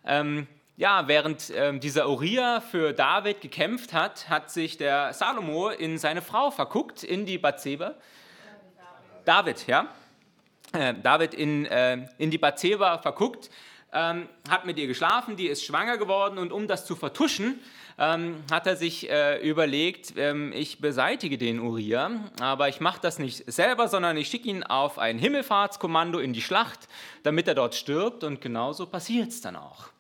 ähm, 0.06 0.48
ja, 0.76 1.08
während 1.08 1.52
ähm, 1.56 1.80
dieser 1.80 2.10
Uriah 2.10 2.60
für 2.60 2.94
David 2.94 3.42
gekämpft 3.42 3.94
hat, 3.94 4.30
hat 4.30 4.50
sich 4.50 4.78
der 4.78 5.14
Salomo 5.14 5.70
in 5.70 5.98
seine 5.98 6.22
Frau 6.22 6.50
verguckt, 6.50 7.04
in 7.04 7.26
die 7.26 7.38
Bathseba. 7.38 7.94
David, 9.24 9.68
ja. 9.68 9.88
Äh, 10.74 10.96
David 10.96 11.36
in, 11.36 11.66
äh, 11.68 12.08
in 12.18 12.32
die 12.32 12.40
Bathseba 12.40 12.98
verguckt, 12.98 13.52
ähm, 13.94 14.28
hat 14.50 14.66
mit 14.66 14.80
ihr 14.80 14.88
geschlafen, 14.88 15.38
die 15.38 15.46
ist 15.46 15.64
schwanger 15.64 16.00
geworden 16.00 16.40
und 16.40 16.52
um 16.52 16.68
das 16.68 16.86
zu 16.88 16.96
vertuschen, 16.96 17.60
ähm, 18.00 18.44
hat 18.52 18.66
er 18.66 18.76
sich 18.76 19.08
äh, 19.08 19.48
überlegt, 19.48 20.14
ähm, 20.18 20.52
ich 20.52 20.80
beseitige 20.80 21.38
den 21.38 21.60
Uriah, 21.60 22.10
aber 22.42 22.68
ich 22.70 22.80
mache 22.80 23.00
das 23.00 23.20
nicht 23.20 23.52
selber, 23.52 23.88
sondern 23.88 24.18
ich 24.18 24.30
schicke 24.30 24.50
ihn 24.50 24.64
auf 24.64 24.98
ein 24.98 25.20
Himmelfahrtskommando 25.20 26.18
in 26.18 26.34
die 26.34 26.42
Schlacht, 26.42 26.88
damit 27.22 27.48
er 27.48 27.54
dort 27.54 27.76
stirbt 27.76 28.24
und 28.24 28.42
genauso 28.42 28.88
passiert 28.88 29.30
es 29.30 29.42
dann 29.42 29.56
auch. 29.56 29.93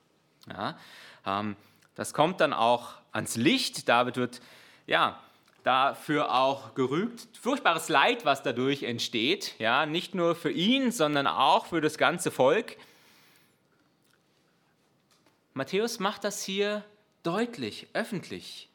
Ja, 0.49 0.77
ähm, 1.25 1.55
das 1.95 2.13
kommt 2.13 2.41
dann 2.41 2.53
auch 2.53 2.95
ans 3.11 3.35
Licht. 3.35 3.87
David 3.87 4.17
wird 4.17 4.41
ja, 4.87 5.21
dafür 5.63 6.33
auch 6.33 6.75
gerügt. 6.75 7.27
Furchtbares 7.39 7.89
Leid, 7.89 8.25
was 8.25 8.43
dadurch 8.43 8.83
entsteht. 8.83 9.55
Ja, 9.59 9.85
nicht 9.85 10.15
nur 10.15 10.35
für 10.35 10.51
ihn, 10.51 10.91
sondern 10.91 11.27
auch 11.27 11.67
für 11.67 11.81
das 11.81 11.97
ganze 11.97 12.31
Volk. 12.31 12.77
Matthäus 15.53 15.99
macht 15.99 16.23
das 16.23 16.43
hier 16.43 16.83
deutlich, 17.21 17.87
öffentlich. 17.93 18.69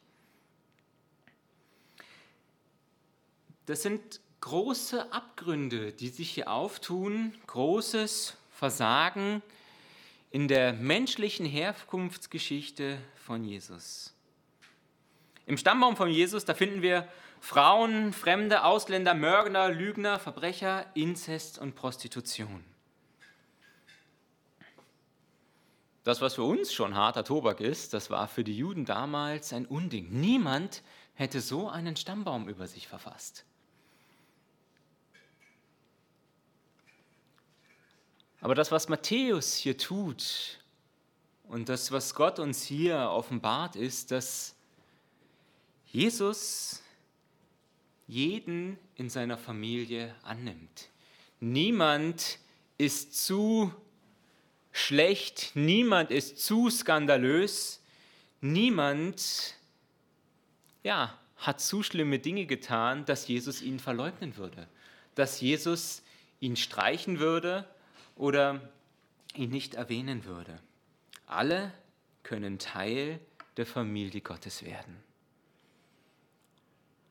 Das 3.65 3.83
sind 3.83 4.21
große 4.41 5.11
Abgründe, 5.11 5.91
die 5.91 6.09
sich 6.09 6.31
hier 6.31 6.49
auftun, 6.49 7.35
großes 7.47 8.35
Versagen, 8.55 9.43
in 10.31 10.47
der 10.47 10.73
menschlichen 10.73 11.45
Herkunftsgeschichte 11.45 12.97
von 13.15 13.43
Jesus. 13.43 14.13
Im 15.45 15.57
Stammbaum 15.57 15.95
von 15.95 16.09
Jesus, 16.09 16.45
da 16.45 16.53
finden 16.53 16.81
wir 16.81 17.07
Frauen, 17.39 18.13
Fremde, 18.13 18.63
Ausländer, 18.63 19.15
Mörder, 19.15 19.69
Lügner, 19.69 20.19
Verbrecher, 20.19 20.85
Inzest 20.93 21.57
und 21.57 21.75
Prostitution. 21.75 22.63
Das, 26.03 26.21
was 26.21 26.35
für 26.35 26.43
uns 26.43 26.73
schon 26.73 26.95
harter 26.95 27.23
Tobak 27.23 27.59
ist, 27.59 27.93
das 27.93 28.09
war 28.09 28.27
für 28.27 28.43
die 28.43 28.57
Juden 28.57 28.85
damals 28.85 29.53
ein 29.53 29.65
Unding. 29.65 30.09
Niemand 30.11 30.83
hätte 31.13 31.41
so 31.41 31.69
einen 31.69 31.95
Stammbaum 31.95 32.47
über 32.47 32.67
sich 32.67 32.87
verfasst. 32.87 33.45
Aber 38.41 38.55
das, 38.55 38.71
was 38.71 38.87
Matthäus 38.87 39.55
hier 39.55 39.77
tut 39.77 40.59
und 41.43 41.67
das, 41.67 41.91
was 41.91 42.15
Gott 42.15 42.39
uns 42.39 42.63
hier 42.63 42.97
offenbart, 42.97 43.75
ist, 43.75 44.11
dass 44.11 44.55
Jesus 45.87 46.81
jeden 48.07 48.77
in 48.95 49.09
seiner 49.09 49.37
Familie 49.37 50.15
annimmt. 50.23 50.89
Niemand 51.39 52.39
ist 52.77 53.25
zu 53.25 53.73
schlecht, 54.71 55.51
niemand 55.55 56.11
ist 56.11 56.39
zu 56.39 56.69
skandalös, 56.69 57.81
niemand 58.41 59.55
ja, 60.83 61.17
hat 61.37 61.61
zu 61.61 61.83
schlimme 61.83 62.19
Dinge 62.19 62.45
getan, 62.45 63.05
dass 63.05 63.27
Jesus 63.27 63.61
ihn 63.61 63.79
verleugnen 63.79 64.37
würde, 64.37 64.67
dass 65.15 65.41
Jesus 65.41 66.03
ihn 66.39 66.55
streichen 66.55 67.19
würde 67.19 67.67
oder 68.19 68.61
ihn 69.33 69.49
nicht 69.49 69.75
erwähnen 69.75 70.25
würde. 70.25 70.59
Alle 71.25 71.71
können 72.21 72.59
Teil 72.59 73.19
der 73.57 73.65
Familie 73.65 74.21
Gottes 74.21 74.63
werden. 74.63 74.97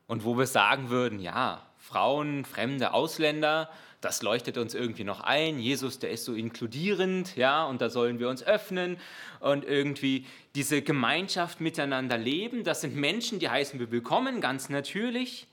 Und 0.07 0.23
wo 0.23 0.37
wir 0.37 0.47
sagen 0.47 0.89
würden, 0.89 1.19
ja, 1.19 1.65
Frauen, 1.77 2.45
fremde 2.45 2.93
Ausländer, 2.93 3.69
das 4.01 4.21
leuchtet 4.21 4.57
uns 4.57 4.73
irgendwie 4.73 5.03
noch 5.03 5.21
ein. 5.21 5.59
Jesus, 5.59 5.99
der 5.99 6.11
ist 6.11 6.25
so 6.25 6.33
inkludierend, 6.33 7.35
ja, 7.35 7.65
und 7.65 7.81
da 7.81 7.89
sollen 7.89 8.19
wir 8.19 8.29
uns 8.29 8.43
öffnen 8.43 8.97
und 9.39 9.65
irgendwie 9.65 10.25
diese 10.55 10.81
Gemeinschaft 10.81 11.59
miteinander 11.59 12.17
leben. 12.17 12.63
Das 12.63 12.81
sind 12.81 12.95
Menschen, 12.95 13.39
die 13.39 13.49
heißen 13.49 13.79
wir 13.79 13.91
willkommen, 13.91 14.41
ganz 14.41 14.69
natürlich. 14.69 15.47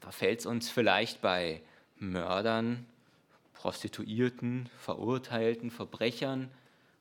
Da 0.00 0.12
fällt 0.12 0.40
es 0.40 0.46
uns 0.46 0.70
vielleicht 0.70 1.20
bei 1.20 1.62
Mördern, 1.96 2.86
Prostituierten, 3.60 4.70
Verurteilten, 4.78 5.70
Verbrechern 5.70 6.50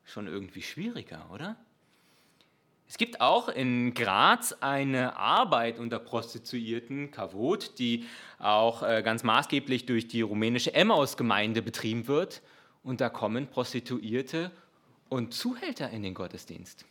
schon 0.04 0.28
irgendwie 0.28 0.62
schwieriger, 0.62 1.26
oder? 1.34 1.56
Es 2.86 2.98
gibt 2.98 3.22
auch 3.22 3.48
in 3.48 3.94
Graz 3.94 4.52
eine 4.60 5.16
Arbeit 5.16 5.80
unter 5.80 6.00
Prostituierten, 6.00 7.12
Kavot, 7.12 7.80
die 7.80 8.06
auch 8.40 8.84
äh, 8.84 9.02
ganz 9.04 9.24
maßgeblich 9.24 9.86
durch 9.86 10.10
die 10.10 10.20
rumänische 10.20 10.74
Emmaus-Gemeinde 10.74 11.62
betrieben 11.62 12.08
wird. 12.08 12.42
Und 12.84 13.00
da 13.00 13.08
kommen 13.08 13.48
Prostituierte 13.48 14.52
und 15.08 15.34
Zuhälter 15.34 15.90
in 15.92 16.04
den 16.04 16.14
Gottesdienst. 16.14 16.84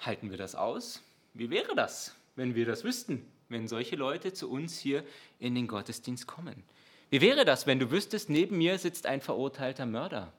Halten 0.00 0.32
wir 0.32 0.36
das 0.36 0.56
aus? 0.56 1.00
Wie 1.34 1.50
wäre 1.50 1.76
das, 1.76 2.16
wenn 2.34 2.56
wir 2.56 2.66
das 2.66 2.82
wüssten, 2.82 3.24
wenn 3.48 3.68
solche 3.68 3.94
Leute 3.94 4.32
zu 4.32 4.50
uns 4.50 4.80
hier 4.80 5.04
in 5.38 5.54
den 5.54 5.68
Gottesdienst 5.68 6.26
kommen? 6.26 6.64
Wie 7.10 7.20
wäre 7.20 7.44
das, 7.44 7.66
wenn 7.66 7.78
du 7.78 7.90
wüsstest, 7.90 8.30
neben 8.30 8.58
mir 8.58 8.78
sitzt 8.78 9.06
ein 9.06 9.20
verurteilter 9.20 9.84
Mörder? 9.84 10.32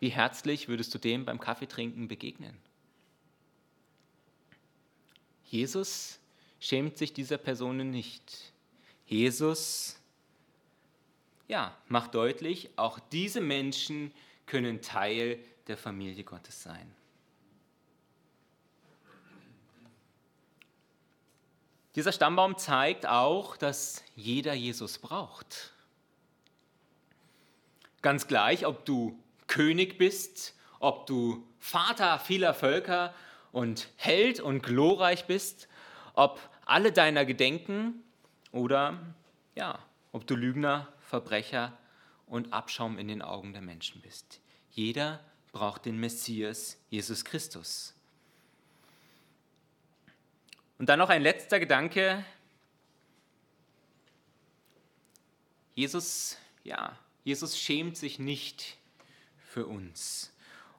Wie 0.00 0.08
herzlich 0.08 0.68
würdest 0.68 0.92
du 0.94 0.98
dem 0.98 1.24
beim 1.24 1.38
Kaffeetrinken 1.38 2.08
begegnen? 2.08 2.56
Jesus 5.44 6.18
schämt 6.58 6.98
sich 6.98 7.12
dieser 7.12 7.38
Personen 7.38 7.90
nicht. 7.90 8.52
Jesus 9.06 9.96
ja, 11.46 11.76
macht 11.88 12.14
deutlich, 12.14 12.70
auch 12.76 12.98
diese 13.10 13.40
Menschen 13.40 14.10
können 14.46 14.80
Teil 14.80 15.38
der 15.68 15.76
Familie 15.76 16.24
Gottes 16.24 16.62
sein. 16.62 16.90
Dieser 21.94 22.12
Stammbaum 22.12 22.56
zeigt 22.56 23.06
auch, 23.06 23.56
dass 23.56 24.02
jeder 24.14 24.54
Jesus 24.54 24.98
braucht. 24.98 25.72
Ganz 28.00 28.26
gleich, 28.26 28.64
ob 28.66 28.84
du 28.84 29.18
König 29.46 29.98
bist, 29.98 30.54
ob 30.80 31.06
du 31.06 31.46
Vater 31.58 32.18
vieler 32.18 32.54
Völker 32.54 33.14
und 33.52 33.88
Held 33.96 34.40
und 34.40 34.62
glorreich 34.62 35.26
bist, 35.26 35.68
ob 36.14 36.40
alle 36.64 36.92
deiner 36.92 37.24
gedenken 37.24 38.02
oder 38.50 38.98
ja, 39.54 39.78
ob 40.12 40.26
du 40.26 40.34
Lügner, 40.34 40.88
Verbrecher 41.00 41.76
und 42.26 42.54
Abschaum 42.54 42.98
in 42.98 43.08
den 43.08 43.20
Augen 43.20 43.52
der 43.52 43.62
Menschen 43.62 44.00
bist. 44.00 44.40
Jeder 44.70 45.20
braucht 45.52 45.84
den 45.84 45.98
Messias, 46.00 46.78
Jesus 46.88 47.24
Christus. 47.24 47.94
Und 50.82 50.88
dann 50.88 50.98
noch 50.98 51.10
ein 51.10 51.22
letzter 51.22 51.60
Gedanke. 51.60 52.24
Jesus, 55.76 56.36
ja, 56.64 56.98
Jesus 57.22 57.56
schämt 57.56 57.96
sich 57.96 58.18
nicht 58.18 58.78
für 59.46 59.66
uns. 59.66 60.32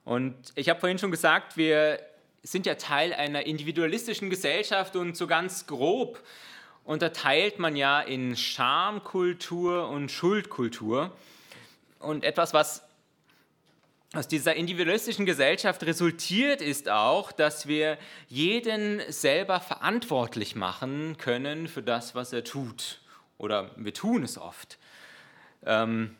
Und 0.04 0.36
ich 0.56 0.68
habe 0.68 0.78
vorhin 0.78 0.98
schon 0.98 1.10
gesagt, 1.10 1.56
wir 1.56 2.00
sind 2.42 2.66
ja 2.66 2.74
Teil 2.74 3.14
einer 3.14 3.46
individualistischen 3.46 4.28
Gesellschaft 4.28 4.94
und 4.94 5.16
so 5.16 5.26
ganz 5.26 5.66
grob 5.66 6.22
unterteilt 6.84 7.58
man 7.58 7.74
ja 7.74 8.02
in 8.02 8.36
Schamkultur 8.36 9.88
und 9.88 10.10
Schuldkultur. 10.10 11.16
Und 11.98 12.24
etwas, 12.24 12.52
was 12.52 12.82
aus 14.16 14.28
dieser 14.28 14.54
individualistischen 14.54 15.26
Gesellschaft 15.26 15.82
resultiert, 15.84 16.60
ist 16.60 16.88
auch, 16.88 17.32
dass 17.32 17.66
wir 17.66 17.98
jeden 18.28 19.00
selber 19.10 19.60
verantwortlich 19.60 20.54
machen 20.54 21.16
können 21.18 21.68
für 21.68 21.82
das, 21.82 22.14
was 22.14 22.32
er 22.32 22.44
tut. 22.44 23.00
Oder 23.38 23.70
wir 23.76 23.92
tun 23.92 24.22
es 24.22 24.38
oft. 24.38 24.78
Ähm, 25.66 26.14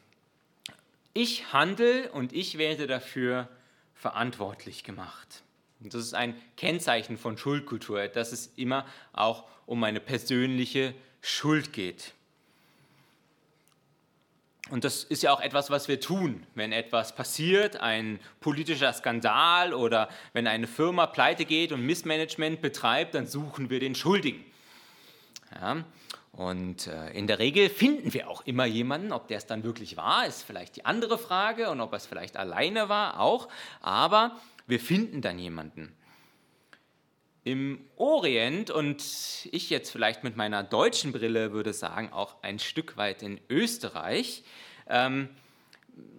ich 1.13 1.53
handle 1.53 2.11
und 2.11 2.33
ich 2.33 2.59
werde 2.59 2.87
dafür 2.87 3.49
verantwortlich 3.95 4.83
gemacht. 4.83 5.43
Und 5.81 5.95
das 5.95 6.03
ist 6.03 6.15
ein 6.15 6.35
Kennzeichen 6.57 7.17
von 7.17 7.39
Schuldkultur, 7.39 8.09
dass 8.09 8.33
es 8.33 8.53
immer 8.57 8.87
auch 9.13 9.45
um 9.67 9.83
eine 9.85 10.01
persönliche 10.01 10.95
Schuld 11.21 11.73
geht. 11.73 12.13
Und 14.75 14.83
das 14.83 15.05
ist 15.05 15.23
ja 15.23 15.33
auch 15.33 15.41
etwas, 15.41 15.71
was 15.71 15.87
wir 15.87 16.01
tun, 16.01 16.45
wenn 16.57 16.73
etwas 16.73 17.15
passiert, 17.15 17.77
ein 17.77 18.19
politischer 18.41 18.93
Skandal 18.93 19.73
oder 19.73 20.09
wenn 20.33 20.49
eine 20.49 20.67
Firma 20.67 21.07
pleite 21.07 21.45
geht 21.45 21.71
und 21.71 21.87
Missmanagement 21.87 22.61
betreibt, 22.61 23.15
dann 23.15 23.29
suchen 23.29 23.71
wir 23.71 23.79
den 23.79 23.95
Schuldigen. 23.95 24.45
Ja, 25.55 25.85
und 26.33 26.89
äh, 26.89 27.13
in 27.13 27.29
der 27.29 27.39
Regel 27.39 27.71
finden 27.71 28.13
wir 28.15 28.29
auch 28.29 28.45
immer 28.47 28.65
jemanden, 28.65 29.13
ob 29.13 29.29
der 29.29 29.39
es 29.39 29.47
dann 29.47 29.63
wirklich 29.63 29.97
war, 29.97 30.27
ist 30.27 30.43
vielleicht 30.43 30.75
die 30.75 30.85
andere 30.85 31.19
Frage 31.19 31.71
und 31.71 31.81
ob 31.81 31.93
er 31.93 31.99
es 31.99 32.07
vielleicht 32.07 32.37
alleine 32.37 32.89
war, 32.89 33.21
auch. 33.21 33.47
Aber 33.81 34.41
wir 34.67 34.81
finden 34.81 35.21
dann 35.21 35.39
jemanden. 35.39 35.95
Im 37.45 37.85
Orient 37.97 38.71
und 38.71 39.05
ich 39.53 39.71
jetzt 39.71 39.91
vielleicht 39.91 40.25
mit 40.25 40.37
meiner 40.37 40.63
deutschen 40.63 41.13
Brille 41.13 41.53
würde 41.53 41.73
sagen, 41.73 42.13
auch 42.13 42.43
ein 42.43 42.59
Stück 42.59 42.97
weit 42.97 43.23
in 43.23 43.39
Österreich, 43.51 44.43
ähm, 44.89 45.29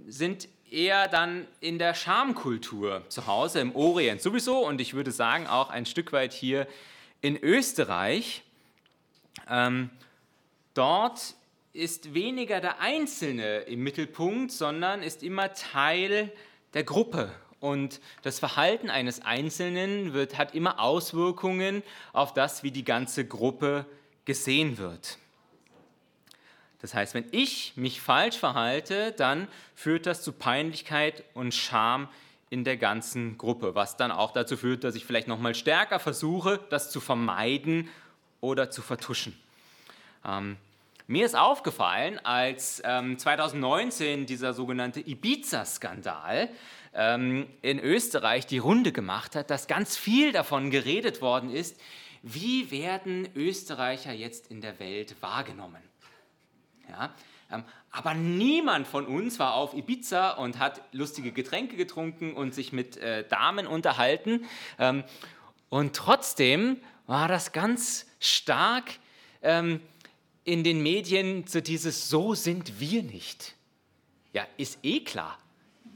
sind 0.08 0.48
eher 0.70 1.08
dann 1.08 1.48
in 1.62 1.80
der 1.80 1.96
Schamkultur 1.96 3.04
zu 3.10 3.28
Hause, 3.28 3.60
im 3.60 3.76
Orient 3.76 4.22
sowieso 4.22 4.66
und 4.66 4.80
ich 4.80 4.94
würde 4.94 5.12
sagen 5.12 5.48
auch 5.48 5.70
ein 5.70 5.86
Stück 5.86 6.12
weit 6.14 6.34
hier 6.34 6.68
in 7.22 7.38
Österreich. 7.38 8.44
Ähm, 9.50 9.90
Dort 10.76 11.36
ist 11.72 12.14
weniger 12.14 12.60
der 12.60 12.82
Einzelne 12.82 13.60
im 13.60 13.82
Mittelpunkt, 13.82 14.52
sondern 14.52 15.02
ist 15.02 15.24
immer 15.24 15.54
Teil 15.54 16.34
der 16.74 16.84
Gruppe. 16.84 17.32
Und 17.60 18.00
das 18.22 18.40
Verhalten 18.40 18.90
eines 18.90 19.22
Einzelnen 19.22 20.14
wird, 20.14 20.38
hat 20.38 20.54
immer 20.54 20.80
Auswirkungen 20.80 21.84
auf 22.14 22.34
das, 22.34 22.64
wie 22.64 22.72
die 22.72 22.84
ganze 22.84 23.26
Gruppe 23.26 23.86
gesehen 24.26 24.78
wird. 24.78 25.18
Das 26.82 26.94
heißt, 26.94 27.16
wenn 27.16 27.26
ich 27.32 27.74
mich 27.76 28.02
falsch 28.02 28.38
verhalte, 28.38 29.12
dann 29.14 29.48
führt 29.74 30.06
das 30.06 30.22
zu 30.22 30.34
Peinlichkeit 30.34 31.24
und 31.34 31.54
Scham 31.54 32.10
in 32.50 32.64
der 32.64 32.78
ganzen 32.78 33.38
Gruppe, 33.38 33.74
was 33.74 33.98
dann 33.98 34.12
auch 34.12 34.32
dazu 34.32 34.56
führt, 34.56 34.84
dass 34.84 34.96
ich 34.96 35.06
vielleicht 35.06 35.28
noch 35.28 35.40
mal 35.40 35.56
stärker 35.56 36.00
versuche, 36.00 36.60
das 36.70 36.92
zu 36.92 37.00
vermeiden 37.00 37.90
oder 38.40 38.70
zu 38.70 38.82
vertuschen. 38.82 39.36
Ähm, 40.24 40.58
mir 41.08 41.26
ist 41.26 41.36
aufgefallen, 41.36 42.20
als 42.24 42.82
ähm, 42.84 43.18
2019 43.18 44.26
dieser 44.26 44.54
sogenannte 44.54 45.02
Ibiza-Skandal 45.02 46.50
ähm, 46.94 47.48
in 47.62 47.80
Österreich 47.80 48.48
die 48.48 48.58
Runde 48.58 48.92
gemacht 48.92 49.36
hat, 49.36 49.50
dass 49.50 49.68
ganz 49.68 49.98
viel 49.98 50.32
davon 50.32 50.72
geredet 50.72 51.22
worden 51.22 51.52
ist, 51.52 51.80
wie 52.24 52.72
werden 52.72 53.30
Österreicher 53.36 54.14
jetzt 54.14 54.50
in 54.50 54.62
der 54.62 54.80
Welt 54.80 55.16
wahrgenommen. 55.22 55.84
Ja, 56.90 57.14
ähm, 57.52 57.64
aber 57.92 58.14
niemand 58.14 58.88
von 58.88 59.06
uns 59.06 59.38
war 59.38 59.54
auf 59.54 59.74
Ibiza 59.74 60.32
und 60.32 60.58
hat 60.58 60.82
lustige 60.92 61.32
Getränke 61.32 61.76
getrunken 61.78 62.34
und 62.34 62.56
sich 62.56 62.74
mit 62.74 62.98
äh, 62.98 63.28
Damen 63.28 63.68
unterhalten. 63.68 64.46
Ähm, 64.80 65.04
und 65.70 65.96
trotzdem 65.96 66.78
war 67.06 67.28
das 67.28 67.52
ganz 67.52 68.08
stark 68.20 68.86
ähm, 69.44 69.82
in 70.46 70.64
den 70.64 70.82
Medien 70.82 71.46
so 71.48 71.60
dieses 71.60 72.08
So 72.08 72.36
sind 72.36 72.80
wir 72.80 73.04
nicht. 73.04 73.56
Ja, 74.32 74.48
ist 74.58 74.80
eh 74.84 75.02
klar. 75.02 75.38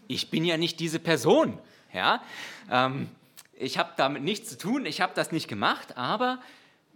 Ich 0.08 0.30
bin 0.30 0.44
ja 0.44 0.58
nicht 0.58 0.80
diese 0.80 1.00
Person. 1.00 1.58
Ja, 1.94 2.22
ähm, 2.70 3.10
ich 3.54 3.78
habe 3.78 3.94
damit 3.98 4.24
nichts 4.24 4.50
zu 4.50 4.58
tun, 4.58 4.86
ich 4.86 5.02
habe 5.02 5.14
das 5.16 5.32
nicht 5.32 5.48
gemacht, 5.48 5.98
aber 5.98 6.42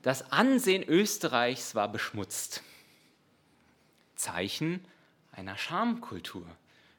das 0.01 0.31
Ansehen 0.31 0.83
Österreichs 0.83 1.75
war 1.75 1.89
beschmutzt. 1.89 2.63
Zeichen 4.15 4.83
einer 5.31 5.57
Schamkultur. 5.57 6.45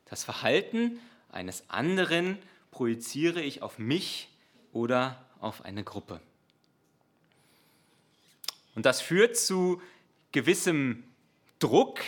Das 0.07 0.25
Verhalten 0.25 0.99
eines 1.31 1.69
anderen 1.71 2.39
projiziere 2.71 3.41
ich 3.41 3.63
auf 3.63 3.79
mich 3.79 4.29
oder 4.73 5.25
auf 5.41 5.65
eine 5.65 5.85
Gruppe. 5.85 6.21
Und 8.75 8.87
das 8.87 9.01
führt 9.01 9.37
zu 9.37 9.81
gewissem 10.35 11.05
Druck, 11.61 12.01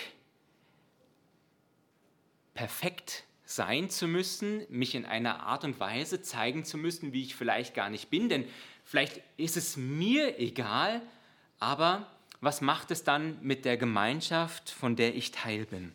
perfekt 2.55 3.25
sein 3.45 3.89
zu 3.89 4.09
müssen, 4.09 4.67
mich 4.69 4.97
in 4.97 5.07
einer 5.07 5.45
Art 5.45 5.63
und 5.65 5.79
Weise 5.79 6.21
zeigen 6.21 6.65
zu 6.65 6.77
müssen, 6.77 7.13
wie 7.13 7.23
ich 7.23 7.37
vielleicht 7.37 7.75
gar 7.75 7.89
nicht 7.89 8.11
bin. 8.11 8.29
Denn 8.29 8.47
vielleicht 8.85 9.23
ist 9.37 9.57
es 9.57 9.77
mir 9.77 10.41
egal, 10.41 11.01
Aber 11.59 12.07
was 12.41 12.61
macht 12.61 12.91
es 12.91 13.03
dann 13.03 13.39
mit 13.41 13.65
der 13.65 13.77
Gemeinschaft, 13.77 14.71
von 14.71 14.97
der 14.97 15.15
ich 15.15 15.31
Teil 15.31 15.65
bin? 15.65 15.93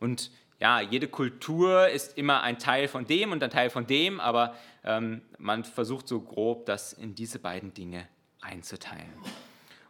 Und 0.00 0.30
ja, 0.60 0.80
jede 0.80 1.06
Kultur 1.06 1.88
ist 1.88 2.18
immer 2.18 2.42
ein 2.42 2.58
Teil 2.58 2.88
von 2.88 3.06
dem 3.06 3.30
und 3.30 3.42
ein 3.42 3.50
Teil 3.50 3.70
von 3.70 3.86
dem, 3.86 4.18
aber 4.18 4.56
ähm, 4.82 5.22
man 5.38 5.62
versucht 5.62 6.08
so 6.08 6.20
grob 6.20 6.66
das 6.66 6.92
in 6.92 7.14
diese 7.14 7.38
beiden 7.38 7.72
Dinge 7.72 8.08
einzuteilen. 8.40 9.12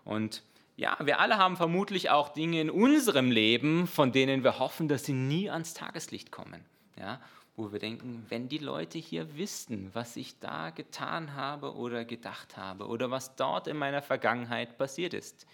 Und 0.05 0.43
ja, 0.79 0.97
wir 1.03 1.19
alle 1.19 1.39
haben 1.39 1.57
vermutlich 1.57 2.09
auch 2.09 2.29
Dinge 2.29 2.61
in 2.61 2.71
unserem 2.71 3.33
Leben, 3.33 3.89
von 3.89 4.13
denen 4.13 4.45
wir 4.45 4.61
hoffen, 4.61 4.87
dass 4.87 5.05
sie 5.05 5.13
nie 5.13 5.51
ans 5.51 5.75
Tageslicht 5.75 6.31
kommen. 6.31 6.65
Ja, 6.97 7.21
wo 7.57 7.73
wir 7.73 7.81
denken, 7.81 8.25
wenn 8.29 8.49
die 8.49 8.59
Leute 8.59 8.97
hier 8.97 9.37
wüssten, 9.37 9.91
was 9.93 10.17
ich 10.17 10.39
da 10.39 10.71
getan 10.71 11.35
habe 11.35 11.75
oder 11.75 12.05
gedacht 12.05 12.57
habe 12.57 12.87
oder 12.87 13.11
was 13.11 13.35
dort 13.35 13.67
in 13.67 13.77
meiner 13.77 14.03
Vergangenheit 14.03 14.79
passiert 14.79 15.15
ist, 15.15 15.49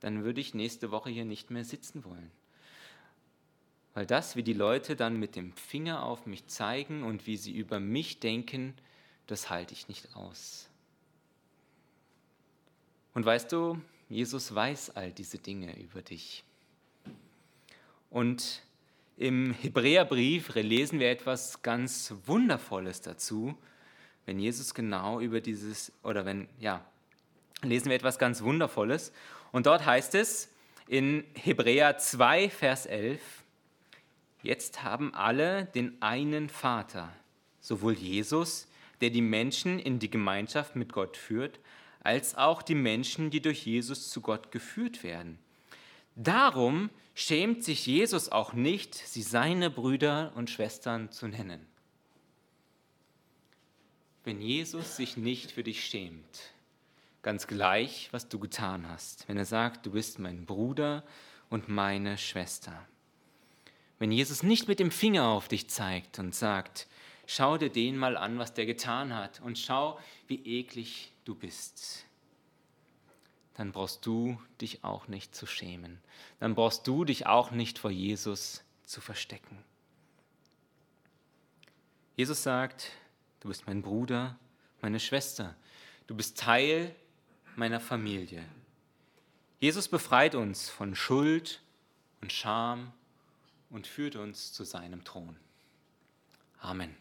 dann 0.00 0.24
würde 0.24 0.40
ich 0.40 0.54
nächste 0.54 0.90
Woche 0.90 1.10
hier 1.10 1.24
nicht 1.24 1.52
mehr 1.52 1.64
sitzen 1.64 2.04
wollen. 2.04 2.32
Weil 3.94 4.06
das, 4.06 4.34
wie 4.34 4.42
die 4.42 4.54
Leute 4.54 4.96
dann 4.96 5.20
mit 5.20 5.36
dem 5.36 5.52
Finger 5.52 6.02
auf 6.02 6.26
mich 6.26 6.48
zeigen 6.48 7.04
und 7.04 7.28
wie 7.28 7.36
sie 7.36 7.56
über 7.56 7.78
mich 7.78 8.18
denken, 8.18 8.74
das 9.28 9.50
halte 9.50 9.72
ich 9.72 9.86
nicht 9.86 10.16
aus. 10.16 10.68
Und 13.14 13.24
weißt 13.24 13.52
du, 13.52 13.80
Jesus 14.08 14.54
weiß 14.54 14.96
all 14.96 15.10
diese 15.10 15.38
Dinge 15.38 15.76
über 15.78 16.00
dich. 16.00 16.44
Und 18.08 18.62
im 19.16 19.52
Hebräerbrief 19.52 20.54
lesen 20.54 21.00
wir 21.00 21.10
etwas 21.10 21.62
ganz 21.62 22.14
Wundervolles 22.26 23.00
dazu, 23.00 23.56
wenn 24.26 24.38
Jesus 24.38 24.74
genau 24.74 25.20
über 25.20 25.40
dieses, 25.40 25.92
oder 26.02 26.24
wenn, 26.24 26.48
ja, 26.60 26.84
lesen 27.62 27.88
wir 27.88 27.96
etwas 27.96 28.18
ganz 28.18 28.42
Wundervolles. 28.42 29.12
Und 29.52 29.66
dort 29.66 29.86
heißt 29.86 30.14
es 30.14 30.50
in 30.86 31.24
Hebräer 31.34 31.98
2, 31.98 32.50
Vers 32.50 32.86
11, 32.86 33.20
jetzt 34.42 34.84
haben 34.84 35.14
alle 35.14 35.64
den 35.66 36.00
einen 36.00 36.48
Vater, 36.48 37.12
sowohl 37.60 37.94
Jesus, 37.94 38.68
der 39.00 39.10
die 39.10 39.22
Menschen 39.22 39.78
in 39.78 39.98
die 39.98 40.10
Gemeinschaft 40.10 40.76
mit 40.76 40.92
Gott 40.92 41.16
führt, 41.16 41.58
als 42.06 42.36
auch 42.36 42.62
die 42.62 42.76
Menschen, 42.76 43.30
die 43.30 43.42
durch 43.42 43.66
Jesus 43.66 44.10
zu 44.10 44.20
Gott 44.20 44.52
geführt 44.52 45.02
werden. 45.02 45.38
Darum 46.14 46.88
schämt 47.14 47.64
sich 47.64 47.84
Jesus 47.86 48.30
auch 48.30 48.52
nicht, 48.52 48.94
sie 48.94 49.22
seine 49.22 49.70
Brüder 49.70 50.32
und 50.36 50.48
Schwestern 50.48 51.10
zu 51.10 51.26
nennen. 51.26 51.66
Wenn 54.24 54.40
Jesus 54.40 54.96
sich 54.96 55.16
nicht 55.16 55.50
für 55.50 55.62
dich 55.62 55.84
schämt, 55.84 56.52
ganz 57.22 57.46
gleich, 57.46 58.08
was 58.12 58.28
du 58.28 58.38
getan 58.38 58.88
hast, 58.88 59.28
wenn 59.28 59.36
er 59.36 59.44
sagt, 59.44 59.84
du 59.84 59.90
bist 59.90 60.18
mein 60.18 60.46
Bruder 60.46 61.04
und 61.50 61.68
meine 61.68 62.18
Schwester. 62.18 62.86
Wenn 63.98 64.12
Jesus 64.12 64.42
nicht 64.42 64.68
mit 64.68 64.78
dem 64.78 64.90
Finger 64.90 65.28
auf 65.28 65.48
dich 65.48 65.68
zeigt 65.68 66.18
und 66.18 66.34
sagt, 66.34 66.86
schau 67.26 67.58
dir 67.58 67.70
den 67.70 67.96
mal 67.96 68.16
an, 68.16 68.38
was 68.38 68.54
der 68.54 68.66
getan 68.66 69.14
hat 69.14 69.40
und 69.40 69.58
schau, 69.58 69.98
wie 70.26 70.42
eklig 70.44 71.12
du 71.24 71.34
bist 71.34 72.06
dann 73.56 73.72
brauchst 73.72 74.04
du 74.04 74.38
dich 74.60 74.84
auch 74.84 75.08
nicht 75.08 75.34
zu 75.34 75.46
schämen. 75.46 75.98
Dann 76.40 76.54
brauchst 76.54 76.86
du 76.86 77.06
dich 77.06 77.26
auch 77.26 77.50
nicht 77.50 77.78
vor 77.78 77.90
Jesus 77.90 78.62
zu 78.84 79.00
verstecken. 79.00 79.64
Jesus 82.16 82.42
sagt, 82.42 82.92
du 83.40 83.48
bist 83.48 83.66
mein 83.66 83.80
Bruder, 83.80 84.38
meine 84.82 85.00
Schwester, 85.00 85.56
du 86.06 86.14
bist 86.14 86.38
Teil 86.38 86.94
meiner 87.56 87.80
Familie. 87.80 88.44
Jesus 89.58 89.88
befreit 89.88 90.34
uns 90.34 90.68
von 90.68 90.94
Schuld 90.94 91.62
und 92.20 92.34
Scham 92.34 92.92
und 93.70 93.86
führt 93.86 94.16
uns 94.16 94.52
zu 94.52 94.64
seinem 94.64 95.02
Thron. 95.02 95.34
Amen. 96.60 96.94